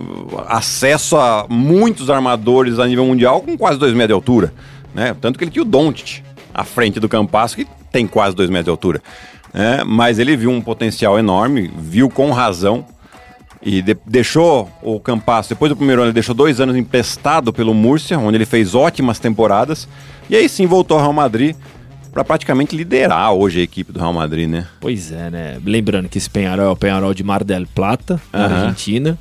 uh, 0.00 0.44
acesso 0.48 1.16
a 1.16 1.46
muitos 1.48 2.10
armadores 2.10 2.78
a 2.78 2.86
nível 2.86 3.06
mundial 3.06 3.40
com 3.40 3.56
quase 3.56 3.78
2 3.78 3.92
metros 3.92 4.08
de 4.08 4.14
altura? 4.14 4.52
Né? 4.94 5.14
Tanto 5.20 5.38
que 5.38 5.44
ele 5.44 5.50
tinha 5.50 5.62
o 5.62 5.66
Doncic 5.66 6.22
à 6.52 6.64
frente 6.64 6.98
do 6.98 7.08
Campasso, 7.08 7.56
que 7.56 7.66
tem 7.92 8.06
quase 8.06 8.34
2 8.34 8.50
metros 8.50 8.64
de 8.64 8.70
altura. 8.70 9.02
Né? 9.52 9.82
Mas 9.84 10.18
ele 10.18 10.36
viu 10.36 10.50
um 10.50 10.60
potencial 10.60 11.18
enorme, 11.18 11.70
viu 11.78 12.08
com 12.08 12.30
razão 12.30 12.84
e 13.62 13.82
de, 13.82 13.96
deixou 14.06 14.70
o 14.82 15.00
Campasso, 15.00 15.50
depois 15.50 15.70
do 15.70 15.76
primeiro 15.76 16.02
ano, 16.02 16.08
ele 16.08 16.14
deixou 16.14 16.34
dois 16.34 16.60
anos 16.60 16.76
emprestado 16.76 17.52
pelo 17.52 17.74
Múrcia, 17.74 18.18
onde 18.18 18.36
ele 18.36 18.46
fez 18.46 18.74
ótimas 18.74 19.18
temporadas. 19.18 19.88
E 20.30 20.36
aí 20.36 20.48
sim 20.48 20.66
voltou 20.66 20.96
ao 20.96 21.02
Real 21.02 21.12
Madrid 21.12 21.56
para 22.18 22.24
praticamente 22.24 22.74
liderar 22.74 23.32
hoje 23.32 23.60
a 23.60 23.62
equipe 23.62 23.92
do 23.92 24.00
Real 24.00 24.12
Madrid, 24.12 24.48
né? 24.48 24.66
Pois 24.80 25.12
é, 25.12 25.30
né? 25.30 25.60
Lembrando 25.64 26.08
que 26.08 26.18
esse 26.18 26.28
Penharol 26.28 26.66
é 26.66 26.68
o 26.68 26.74
Penharol 26.74 27.14
de 27.14 27.22
Mar 27.22 27.44
del 27.44 27.64
Plata, 27.72 28.20
na 28.32 28.46
uhum. 28.48 28.54
Argentina. 28.54 29.18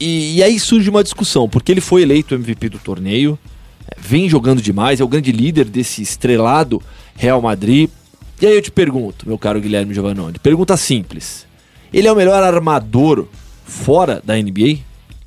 E, 0.00 0.38
e, 0.38 0.42
aí 0.42 0.58
surge 0.58 0.90
uma 0.90 1.04
discussão, 1.04 1.48
porque 1.48 1.70
ele 1.70 1.80
foi 1.80 2.02
eleito 2.02 2.34
MVP 2.34 2.70
do 2.70 2.80
torneio, 2.80 3.38
é, 3.86 3.94
vem 4.00 4.28
jogando 4.28 4.60
demais, 4.60 5.00
é 5.00 5.04
o 5.04 5.08
grande 5.08 5.30
líder 5.30 5.66
desse 5.66 6.02
estrelado 6.02 6.82
Real 7.14 7.40
Madrid. 7.40 7.88
E 8.42 8.46
aí 8.46 8.56
eu 8.56 8.62
te 8.62 8.72
pergunto, 8.72 9.28
meu 9.28 9.38
caro 9.38 9.60
Guilherme 9.60 9.94
Giovannone, 9.94 10.40
pergunta 10.40 10.76
simples. 10.76 11.46
Ele 11.92 12.08
é 12.08 12.12
o 12.12 12.16
melhor 12.16 12.42
armador 12.42 13.28
fora 13.64 14.20
da 14.24 14.34
NBA? 14.34 14.78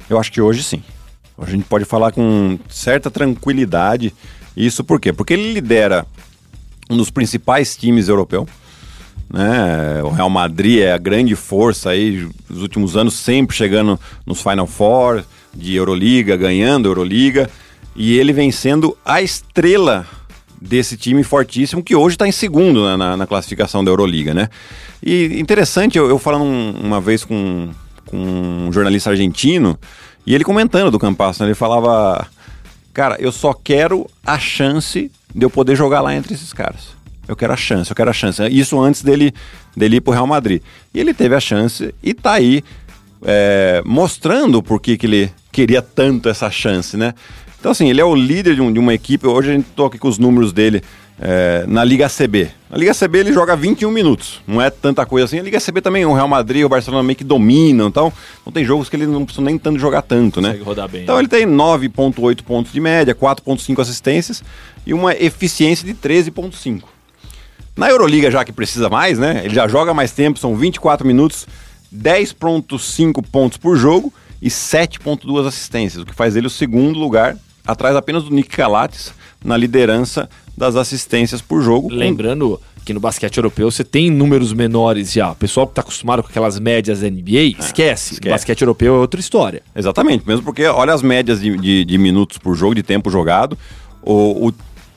Eu 0.09 0.19
acho 0.19 0.29
que 0.29 0.41
hoje 0.41 0.61
sim. 0.61 0.83
Hoje 1.37 1.51
a 1.51 1.55
gente 1.55 1.67
pode 1.69 1.85
falar 1.85 2.11
com 2.11 2.59
certa 2.67 3.09
tranquilidade. 3.09 4.13
Isso 4.57 4.83
por 4.83 4.99
quê? 4.99 5.13
Porque 5.13 5.31
ele 5.31 5.53
lidera 5.53 6.05
um 6.89 6.97
dos 6.97 7.09
principais 7.09 7.75
times 7.75 8.07
europeu, 8.07 8.47
né? 9.31 10.01
O 10.03 10.09
Real 10.09 10.29
Madrid 10.29 10.79
é 10.79 10.93
a 10.93 10.97
grande 10.97 11.35
força 11.35 11.89
aí, 11.89 12.27
nos 12.49 12.61
últimos 12.61 12.95
anos 12.95 13.13
sempre 13.13 13.55
chegando 13.55 13.99
nos 14.25 14.41
Final 14.41 14.67
Four 14.67 15.23
de 15.53 15.75
Euroliga, 15.75 16.37
ganhando 16.37 16.87
Euroliga, 16.87 17.49
e 17.95 18.17
ele 18.17 18.31
vem 18.31 18.51
sendo 18.51 18.97
a 19.03 19.21
estrela 19.21 20.05
desse 20.61 20.97
time 20.97 21.23
fortíssimo 21.23 21.83
que 21.83 21.95
hoje 21.95 22.15
está 22.15 22.27
em 22.27 22.31
segundo 22.31 22.83
na, 22.83 22.97
na, 22.97 23.17
na, 23.17 23.27
classificação 23.27 23.83
da 23.83 23.91
Euroliga, 23.91 24.33
né? 24.33 24.49
E 25.03 25.39
interessante, 25.39 25.97
eu, 25.97 26.09
eu 26.09 26.17
falando 26.17 26.45
um, 26.45 26.71
uma 26.81 26.99
vez 26.99 27.23
com, 27.23 27.69
com 28.05 28.17
um 28.17 28.71
jornalista 28.71 29.09
argentino, 29.09 29.77
e 30.25 30.33
ele 30.33 30.43
comentando 30.43 30.91
do 30.91 30.99
Campasso, 30.99 31.41
né? 31.41 31.49
ele 31.49 31.55
falava, 31.55 32.27
cara, 32.97 33.15
eu 33.19 33.31
só 33.31 33.53
quero 33.53 34.09
a 34.25 34.39
chance 34.39 35.11
de 35.33 35.45
eu 35.45 35.51
poder 35.51 35.75
jogar 35.75 36.01
lá 36.01 36.15
entre 36.15 36.33
esses 36.33 36.51
caras. 36.51 36.95
Eu 37.27 37.35
quero 37.35 37.53
a 37.53 37.55
chance, 37.55 37.91
eu 37.91 37.95
quero 37.95 38.09
a 38.09 38.13
chance. 38.13 38.41
Isso 38.47 38.81
antes 38.81 39.03
dele, 39.03 39.31
dele 39.75 39.97
ir 39.97 40.01
pro 40.01 40.13
Real 40.13 40.25
Madrid. 40.25 40.63
E 40.91 40.99
ele 40.99 41.13
teve 41.13 41.35
a 41.35 41.39
chance 41.39 41.93
e 42.01 42.11
tá 42.15 42.31
aí 42.33 42.63
é, 43.23 43.83
mostrando 43.85 44.63
por 44.63 44.81
que, 44.81 44.97
que 44.97 45.05
ele 45.05 45.31
queria 45.51 45.79
tanto 45.79 46.27
essa 46.27 46.49
chance, 46.49 46.97
né? 46.97 47.13
Então, 47.59 47.71
assim, 47.71 47.89
ele 47.89 47.99
é 47.99 48.05
o 48.05 48.15
líder 48.15 48.55
de, 48.55 48.61
um, 48.61 48.71
de 48.71 48.79
uma 48.79 48.93
equipe. 48.93 49.25
Hoje 49.27 49.51
a 49.51 49.53
gente 49.53 49.67
toca 49.75 49.95
aqui 49.95 49.99
com 49.99 50.07
os 50.07 50.17
números 50.17 50.53
dele 50.53 50.81
é, 51.19 51.65
na 51.67 51.83
Liga 51.83 52.07
CB. 52.07 52.49
Na 52.69 52.77
Liga 52.77 52.93
CB 52.93 53.19
ele 53.19 53.33
joga 53.33 53.55
21 53.55 53.89
minutos, 53.89 54.41
não 54.45 54.61
é 54.61 54.69
tanta 54.69 55.05
coisa 55.05 55.25
assim. 55.25 55.39
A 55.39 55.43
Liga 55.43 55.59
CB 55.59 55.81
também, 55.81 56.05
o 56.05 56.13
Real 56.13 56.27
Madrid, 56.27 56.63
o 56.63 56.69
Barcelona 56.69 57.03
meio 57.03 57.15
que 57.15 57.23
dominam, 57.23 57.87
então 57.87 58.13
não 58.45 58.51
tem 58.51 58.63
jogos 58.63 58.87
que 58.87 58.95
ele 58.95 59.07
não 59.07 59.25
precisa 59.25 59.43
nem 59.43 59.57
tanto 59.57 59.79
jogar 59.79 60.01
tanto, 60.03 60.39
né? 60.39 60.53
Bem, 60.91 61.03
então 61.03 61.15
né? 61.15 61.21
ele 61.21 61.27
tem 61.27 61.45
9.8 61.45 62.43
pontos 62.43 62.71
de 62.71 62.79
média, 62.79 63.15
4.5 63.15 63.81
assistências 63.81 64.43
e 64.85 64.93
uma 64.93 65.13
eficiência 65.13 65.85
de 65.85 65.93
13.5. 65.93 66.83
Na 67.75 67.89
Euroliga, 67.89 68.29
já 68.29 68.43
que 68.43 68.51
precisa 68.51 68.89
mais, 68.89 69.17
né? 69.17 69.41
Ele 69.43 69.53
já 69.53 69.67
joga 69.67 69.93
mais 69.93 70.11
tempo, 70.11 70.39
são 70.39 70.55
24 70.55 71.05
minutos, 71.05 71.47
10,5 71.95 73.23
pontos 73.31 73.57
por 73.57 73.75
jogo 73.75 74.13
e 74.41 74.49
7,2 74.49 75.47
assistências, 75.47 76.03
o 76.03 76.05
que 76.05 76.13
faz 76.13 76.35
ele 76.35 76.47
o 76.47 76.49
segundo 76.49 76.99
lugar, 76.99 77.37
atrás 77.67 77.95
apenas 77.95 78.23
do 78.23 78.33
Nick 78.33 78.55
Calates, 78.55 79.13
na 79.43 79.57
liderança 79.57 80.29
das 80.55 80.75
assistências 80.75 81.41
por 81.41 81.61
jogo. 81.61 81.89
Lembrando 81.89 82.59
que 82.83 82.93
no 82.93 82.99
basquete 83.01 83.35
europeu 83.35 83.69
você 83.69 83.83
tem 83.83 84.09
números 84.09 84.53
menores 84.53 85.11
já. 85.11 85.31
O 85.31 85.35
pessoal 85.35 85.67
que 85.67 85.71
está 85.71 85.81
acostumado 85.81 86.23
com 86.23 86.29
aquelas 86.29 86.57
médias 86.57 87.01
da 87.01 87.09
NBA, 87.09 87.37
é, 87.37 87.43
esquece. 87.43 88.13
esquece. 88.13 88.19
O 88.25 88.29
basquete 88.29 88.61
europeu 88.61 88.95
é 88.95 88.97
outra 88.97 89.19
história. 89.19 89.61
Exatamente, 89.75 90.25
mesmo 90.25 90.43
porque 90.43 90.65
olha 90.65 90.93
as 90.93 91.01
médias 91.01 91.41
de, 91.41 91.57
de, 91.57 91.83
de 91.83 91.97
minutos 91.97 92.37
por 92.37 92.55
jogo, 92.55 92.73
de 92.73 92.83
tempo 92.83 93.09
jogado. 93.09 93.57
O, 94.01 94.47
o 94.47 94.53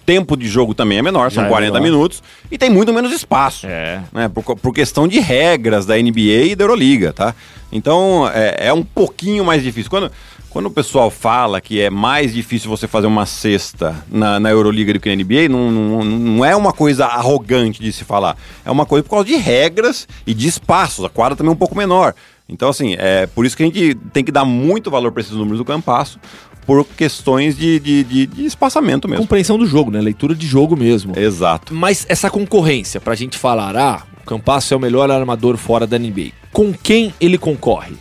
tempo 0.06 0.36
de 0.36 0.48
jogo 0.48 0.72
também 0.72 0.98
é 0.98 1.02
menor, 1.02 1.30
são 1.30 1.44
é 1.44 1.48
40 1.48 1.72
menor. 1.72 1.84
minutos, 1.84 2.22
e 2.50 2.56
tem 2.56 2.70
muito 2.70 2.92
menos 2.92 3.12
espaço. 3.12 3.66
É. 3.66 4.02
Né, 4.12 4.28
por, 4.28 4.56
por, 4.56 4.72
questão 4.72 5.06
de 5.06 5.18
regras 5.20 5.84
da 5.84 5.96
NBA 5.96 6.46
e 6.50 6.56
da 6.56 6.64
Euroliga, 6.64 7.12
tá? 7.12 7.34
Então 7.72 8.28
é, 8.32 8.68
é, 8.68 8.72
um 8.72 8.82
pouquinho 8.82 9.44
mais 9.44 9.62
difícil. 9.62 9.90
Quando, 9.90 10.10
quando 10.50 10.66
o 10.66 10.70
pessoal 10.70 11.10
fala 11.10 11.60
que 11.60 11.80
é 11.80 11.88
mais 11.88 12.34
difícil 12.34 12.68
você 12.68 12.88
fazer 12.88 13.06
uma 13.06 13.24
cesta 13.24 14.04
na, 14.10 14.40
na 14.40 14.50
Euroliga 14.50 14.92
do 14.92 15.00
que 15.00 15.08
na 15.08 15.22
NBA, 15.22 15.48
não, 15.48 15.70
não, 15.70 16.04
não 16.04 16.44
é 16.44 16.54
uma 16.56 16.72
coisa 16.72 17.06
arrogante 17.06 17.80
de 17.80 17.92
se 17.92 18.04
falar. 18.04 18.36
É 18.64 18.70
uma 18.70 18.84
coisa 18.84 19.04
por 19.04 19.10
causa 19.10 19.26
de 19.26 19.36
regras 19.36 20.08
e 20.26 20.34
de 20.34 20.48
espaços. 20.48 21.04
A 21.04 21.08
quadra 21.08 21.36
também 21.36 21.50
é 21.50 21.52
um 21.52 21.56
pouco 21.56 21.78
menor. 21.78 22.14
Então, 22.48 22.68
assim, 22.68 22.96
é 22.98 23.28
por 23.28 23.46
isso 23.46 23.56
que 23.56 23.62
a 23.62 23.66
gente 23.66 23.94
tem 24.12 24.24
que 24.24 24.32
dar 24.32 24.44
muito 24.44 24.90
valor 24.90 25.12
para 25.12 25.20
esses 25.20 25.32
números 25.32 25.58
do 25.58 25.64
Campasso, 25.64 26.18
por 26.66 26.84
questões 26.84 27.56
de, 27.56 27.78
de, 27.78 28.02
de, 28.02 28.26
de, 28.26 28.44
espaçamento 28.44 29.08
mesmo. 29.08 29.22
Compreensão 29.22 29.56
do 29.56 29.66
jogo, 29.66 29.92
né? 29.92 30.00
Leitura 30.00 30.34
de 30.34 30.46
jogo 30.46 30.76
mesmo. 30.76 31.16
Exato. 31.16 31.72
Mas 31.72 32.04
essa 32.08 32.28
concorrência, 32.28 33.00
pra 33.00 33.14
gente 33.14 33.38
falar, 33.38 33.76
ah, 33.76 34.02
o 34.20 34.26
Campasso 34.26 34.74
é 34.74 34.76
o 34.76 34.80
melhor 34.80 35.10
armador 35.12 35.56
fora 35.56 35.86
da 35.86 35.96
NBA. 35.96 36.32
Com 36.52 36.72
quem 36.72 37.14
ele 37.20 37.38
concorre? 37.38 37.94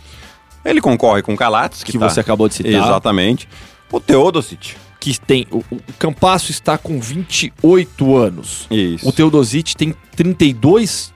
Ele 0.64 0.80
concorre 0.80 1.22
com 1.22 1.32
o 1.32 1.36
Calates, 1.36 1.82
que, 1.82 1.92
que 1.92 1.98
tá... 1.98 2.08
você 2.08 2.20
acabou 2.20 2.48
de 2.48 2.54
citar. 2.54 2.72
Exatamente. 2.72 3.48
O 3.90 4.00
Teodosic. 4.00 4.74
Que 4.98 5.18
tem. 5.18 5.46
O, 5.50 5.58
o 5.58 5.80
Campasso 5.98 6.50
está 6.50 6.76
com 6.76 7.00
28 7.00 8.16
anos. 8.16 8.66
Isso. 8.70 9.08
O 9.08 9.12
Teodosic 9.12 9.74
tem 9.74 9.94
32. 10.14 11.12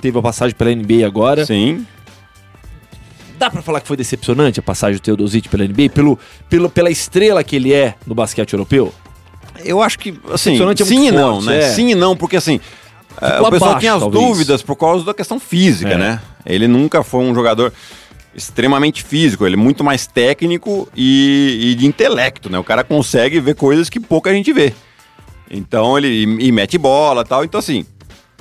Teve 0.00 0.18
a 0.18 0.22
passagem 0.22 0.54
pela 0.54 0.72
NBA 0.74 1.04
agora. 1.04 1.44
Sim. 1.44 1.84
Dá 3.38 3.50
para 3.50 3.60
falar 3.60 3.80
que 3.80 3.88
foi 3.88 3.96
decepcionante 3.96 4.60
a 4.60 4.62
passagem 4.62 4.96
do 4.96 5.02
Teodosic 5.02 5.48
pela 5.48 5.64
NBA, 5.64 5.90
pelo, 5.92 6.18
pelo, 6.48 6.70
pela 6.70 6.90
estrela 6.90 7.44
que 7.44 7.56
ele 7.56 7.72
é 7.72 7.94
no 8.06 8.14
basquete 8.14 8.52
europeu? 8.54 8.94
Eu 9.64 9.82
acho 9.82 9.98
que, 9.98 10.18
assim, 10.32 10.54
é 10.54 10.84
sim 10.84 11.08
e 11.08 11.10
não, 11.10 11.34
forte, 11.34 11.46
né? 11.46 11.58
É. 11.58 11.72
Sim 11.72 11.90
e 11.90 11.94
não, 11.94 12.16
porque 12.16 12.36
assim, 12.36 12.60
uh, 13.20 13.42
o 13.42 13.50
pessoal 13.50 13.78
tinha 13.78 13.94
as 13.94 14.00
talvez. 14.00 14.24
dúvidas 14.24 14.62
por 14.62 14.76
causa 14.76 15.04
da 15.04 15.12
questão 15.12 15.38
física, 15.38 15.92
é. 15.92 15.98
né? 15.98 16.20
Ele 16.44 16.68
nunca 16.68 17.02
foi 17.02 17.24
um 17.24 17.34
jogador 17.34 17.72
extremamente 18.36 19.02
físico, 19.02 19.46
ele 19.46 19.54
é 19.54 19.58
muito 19.58 19.82
mais 19.82 20.06
técnico 20.06 20.86
e, 20.94 21.70
e, 21.70 21.74
de 21.74 21.86
intelecto, 21.86 22.50
né? 22.50 22.58
O 22.58 22.64
cara 22.64 22.84
consegue 22.84 23.40
ver 23.40 23.54
coisas 23.54 23.88
que 23.88 23.98
pouca 23.98 24.32
gente 24.32 24.52
vê. 24.52 24.74
Então 25.50 25.96
ele 25.96 26.08
e, 26.08 26.48
e 26.48 26.52
mete 26.52 26.76
bola 26.76 27.24
tal. 27.24 27.44
Então, 27.44 27.58
assim, 27.58 27.86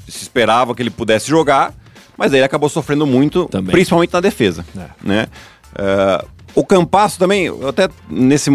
se 0.05 0.23
esperava 0.23 0.75
que 0.75 0.81
ele 0.81 0.89
pudesse 0.89 1.29
jogar, 1.29 1.73
mas 2.17 2.33
aí 2.33 2.39
ele 2.39 2.45
acabou 2.45 2.67
sofrendo 2.67 3.05
muito, 3.07 3.45
também. 3.45 3.71
principalmente 3.71 4.11
na 4.11 4.19
defesa. 4.19 4.65
É. 4.77 4.87
Né? 5.01 5.27
Uh, 5.71 6.27
o 6.53 6.65
Campasso 6.65 7.17
também, 7.17 7.49
até 7.67 7.89
nesse, 8.09 8.51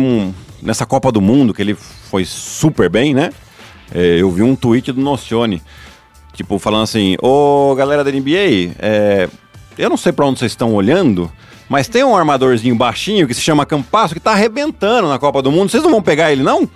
nessa 0.62 0.84
Copa 0.84 1.10
do 1.10 1.22
Mundo, 1.22 1.54
que 1.54 1.62
ele 1.62 1.74
foi 1.74 2.24
super 2.26 2.90
bem, 2.90 3.14
né? 3.14 3.30
É, 3.92 4.20
eu 4.20 4.30
vi 4.30 4.42
um 4.42 4.54
tweet 4.54 4.92
do 4.92 5.00
Nocione, 5.00 5.62
tipo, 6.32 6.58
falando 6.58 6.84
assim: 6.84 7.16
Ô 7.20 7.74
galera 7.74 8.04
da 8.04 8.10
NBA, 8.10 8.74
é, 8.78 9.28
eu 9.80 9.90
não 9.90 9.96
sei 9.96 10.12
para 10.12 10.26
onde 10.26 10.38
vocês 10.38 10.52
estão 10.52 10.74
olhando, 10.74 11.30
mas 11.68 11.88
tem 11.88 12.04
um 12.04 12.16
armadorzinho 12.16 12.74
baixinho 12.74 13.26
que 13.26 13.34
se 13.34 13.40
chama 13.40 13.64
Campasso 13.64 14.14
que 14.14 14.20
tá 14.20 14.32
arrebentando 14.32 15.08
na 15.08 15.18
Copa 15.18 15.40
do 15.40 15.50
Mundo, 15.50 15.70
vocês 15.70 15.82
não 15.82 15.90
vão 15.90 16.02
pegar 16.02 16.32
ele 16.32 16.42
não? 16.42 16.68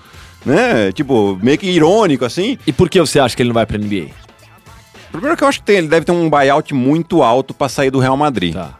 Né? 0.45 0.93
Tipo, 0.93 1.39
meio 1.43 1.59
que 1.59 1.67
irônico 1.67 2.25
assim. 2.25 2.59
E 2.67 2.73
por 2.73 2.89
que 2.89 3.01
você 3.01 3.19
acha 3.19 3.35
que 3.35 3.43
ele 3.43 3.49
não 3.49 3.55
vai 3.55 3.67
pra 3.67 3.79
NBA? 3.79 4.09
Primeiro 5.11 5.37
que 5.37 5.45
eu 5.45 5.49
acho 5.49 5.61
que 5.61 5.67
tem, 5.67 5.77
ele 5.77 5.89
deve 5.89 6.05
ter 6.05 6.13
um 6.13 6.29
buyout 6.29 6.75
muito 6.75 7.23
alto 7.23 7.55
para 7.55 7.69
sair 7.69 7.91
do 7.91 7.99
Real 7.99 8.17
Madrid. 8.17 8.53
Tá. 8.53 8.77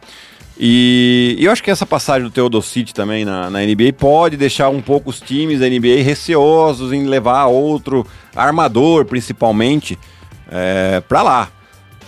E, 0.57 1.35
e, 1.37 1.45
eu 1.45 1.51
acho 1.51 1.61
que 1.61 1.69
essa 1.69 1.85
passagem 1.85 2.23
do 2.23 2.31
Teodosic 2.31 2.93
também 2.93 3.25
na, 3.25 3.49
na, 3.49 3.59
NBA 3.59 3.93
pode 3.97 4.37
deixar 4.37 4.69
um 4.69 4.81
pouco 4.81 5.09
os 5.09 5.19
times 5.19 5.59
da 5.59 5.67
NBA 5.67 6.01
receosos 6.01 6.93
em 6.93 7.05
levar 7.05 7.45
outro 7.45 8.05
armador, 8.33 9.05
principalmente, 9.05 9.99
é, 10.49 11.01
para 11.01 11.21
lá. 11.21 11.49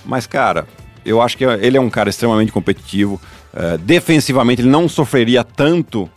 Mas, 0.06 0.26
cara, 0.26 0.66
eu 1.08 1.22
acho 1.22 1.38
que 1.38 1.44
ele 1.44 1.78
é 1.78 1.82
um 1.82 1.90
cara 1.90 2.10
extremamente 2.10 2.52
competitivo. 2.52 3.20
É, 3.54 3.78
defensivamente, 3.78 4.62
ele 4.62 4.70
não 4.70 4.88
sofreria 4.88 5.44
tanto 5.44 6.10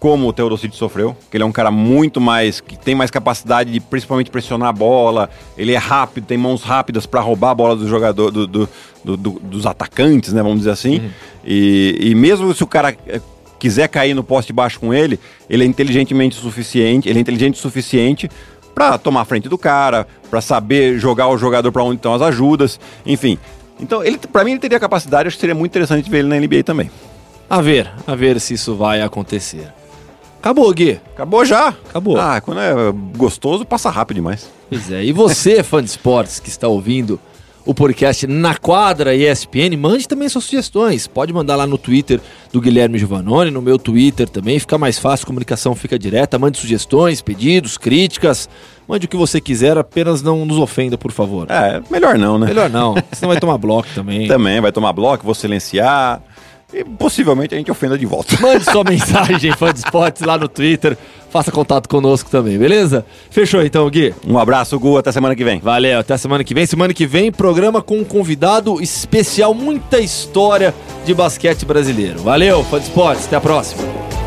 como 0.00 0.26
o 0.26 0.32
Teodosic 0.32 0.74
sofreu, 0.74 1.14
que 1.30 1.36
ele 1.36 1.44
é 1.44 1.46
um 1.46 1.52
cara 1.52 1.70
muito 1.70 2.22
mais, 2.22 2.58
que 2.58 2.74
tem 2.74 2.94
mais 2.94 3.10
capacidade 3.10 3.70
de 3.70 3.78
principalmente 3.78 4.30
pressionar 4.30 4.70
a 4.70 4.72
bola, 4.72 5.28
ele 5.58 5.72
é 5.74 5.76
rápido, 5.76 6.24
tem 6.24 6.38
mãos 6.38 6.62
rápidas 6.62 7.04
para 7.04 7.20
roubar 7.20 7.50
a 7.50 7.54
bola 7.54 7.76
do 7.76 7.86
jogador, 7.86 8.30
do, 8.30 8.46
do, 8.46 8.68
do, 9.04 9.16
dos 9.16 9.66
atacantes, 9.66 10.32
né, 10.32 10.42
vamos 10.42 10.60
dizer 10.60 10.70
assim. 10.70 11.00
Uhum. 11.00 11.10
E, 11.44 11.98
e 12.00 12.14
mesmo 12.14 12.54
se 12.54 12.64
o 12.64 12.66
cara 12.66 12.96
eh, 13.06 13.20
quiser 13.58 13.88
cair 13.88 14.14
no 14.14 14.24
poste 14.24 14.54
baixo 14.54 14.80
com 14.80 14.94
ele, 14.94 15.20
ele 15.50 15.64
é 15.64 15.66
inteligentemente 15.66 16.38
o 16.38 16.40
suficiente, 16.40 17.06
ele 17.06 17.18
é 17.18 17.20
inteligente 17.20 17.56
o 17.56 17.58
suficiente 17.58 18.30
para 18.74 18.96
tomar 18.96 19.20
a 19.20 19.24
frente 19.26 19.50
do 19.50 19.58
cara, 19.58 20.06
para 20.30 20.40
saber 20.40 20.98
jogar 20.98 21.28
o 21.28 21.36
jogador 21.36 21.70
para 21.70 21.84
onde 21.84 21.96
estão 21.96 22.14
as 22.14 22.22
ajudas, 22.22 22.80
enfim. 23.04 23.38
Então, 23.80 24.04
ele, 24.04 24.18
para 24.18 24.44
mim, 24.44 24.52
ele 24.52 24.60
teria 24.60 24.78
capacidade, 24.78 25.28
acho 25.28 25.36
que 25.36 25.40
seria 25.40 25.54
muito 25.54 25.70
interessante 25.72 26.10
ver 26.10 26.18
ele 26.18 26.28
na 26.28 26.36
NBA 26.38 26.62
também. 26.62 26.90
A 27.48 27.60
ver, 27.60 27.90
a 28.06 28.14
ver 28.14 28.40
se 28.40 28.54
isso 28.54 28.76
vai 28.76 29.02
acontecer. 29.02 29.72
Acabou, 30.38 30.72
Gui. 30.72 31.00
Acabou 31.12 31.44
já. 31.44 31.68
Acabou. 31.68 32.18
Ah, 32.18 32.40
quando 32.40 32.60
é 32.60 32.72
gostoso, 33.16 33.64
passa 33.64 33.90
rápido 33.90 34.16
demais. 34.16 34.48
Pois 34.68 34.90
é. 34.90 35.04
E 35.04 35.12
você, 35.12 35.60
fã 35.64 35.82
de 35.82 35.90
esportes, 35.90 36.38
que 36.38 36.48
está 36.48 36.68
ouvindo 36.68 37.20
o 37.70 37.74
podcast 37.74 38.26
Na 38.26 38.56
Quadra 38.56 39.14
ESPN, 39.14 39.76
mande 39.78 40.08
também 40.08 40.28
suas 40.28 40.42
sugestões. 40.42 41.06
Pode 41.06 41.32
mandar 41.32 41.54
lá 41.54 41.68
no 41.68 41.78
Twitter 41.78 42.20
do 42.52 42.60
Guilherme 42.60 42.98
Giovanoni, 42.98 43.52
no 43.52 43.62
meu 43.62 43.78
Twitter 43.78 44.28
também. 44.28 44.58
Fica 44.58 44.76
mais 44.76 44.98
fácil, 44.98 45.22
a 45.22 45.26
comunicação 45.28 45.72
fica 45.76 45.96
direta. 45.96 46.36
Mande 46.36 46.58
sugestões, 46.58 47.22
pedidos, 47.22 47.78
críticas. 47.78 48.48
Mande 48.88 49.06
o 49.06 49.08
que 49.08 49.16
você 49.16 49.40
quiser, 49.40 49.78
apenas 49.78 50.20
não 50.20 50.44
nos 50.44 50.58
ofenda, 50.58 50.98
por 50.98 51.12
favor. 51.12 51.46
É, 51.48 51.80
melhor 51.88 52.18
não, 52.18 52.40
né? 52.40 52.48
Melhor 52.48 52.68
não. 52.68 52.96
Senão 53.12 53.28
vai 53.28 53.38
tomar 53.38 53.56
bloco 53.56 53.88
também. 53.94 54.26
Também, 54.26 54.60
vai 54.60 54.72
tomar 54.72 54.92
bloco, 54.92 55.24
vou 55.24 55.32
silenciar. 55.32 56.20
E 56.72 56.84
possivelmente 56.84 57.54
a 57.54 57.58
gente 57.58 57.70
ofenda 57.70 57.98
de 57.98 58.06
volta. 58.06 58.36
Mande 58.40 58.64
sua 58.64 58.84
mensagem, 58.84 59.52
fã 59.52 59.72
de 59.72 59.80
esportes, 59.80 60.22
lá 60.22 60.38
no 60.38 60.48
Twitter. 60.48 60.96
Faça 61.30 61.52
contato 61.52 61.88
conosco 61.88 62.28
também, 62.28 62.58
beleza? 62.58 63.04
Fechou 63.30 63.62
então, 63.62 63.88
Gui. 63.88 64.14
Um 64.26 64.38
abraço, 64.38 64.78
Gu. 64.78 64.98
Até 64.98 65.12
semana 65.12 65.34
que 65.36 65.44
vem. 65.44 65.60
Valeu, 65.60 66.00
até 66.00 66.16
semana 66.16 66.42
que 66.42 66.54
vem. 66.54 66.66
Semana 66.66 66.92
que 66.92 67.06
vem, 67.06 67.30
programa 67.30 67.80
com 67.80 67.98
um 67.98 68.04
convidado 68.04 68.80
especial, 68.82 69.54
muita 69.54 70.00
história 70.00 70.74
de 71.04 71.14
basquete 71.14 71.64
brasileiro. 71.64 72.20
Valeu, 72.20 72.64
fã 72.64 72.78
de 72.78 72.86
esportes. 72.86 73.26
Até 73.26 73.36
a 73.36 73.40
próxima. 73.40 74.19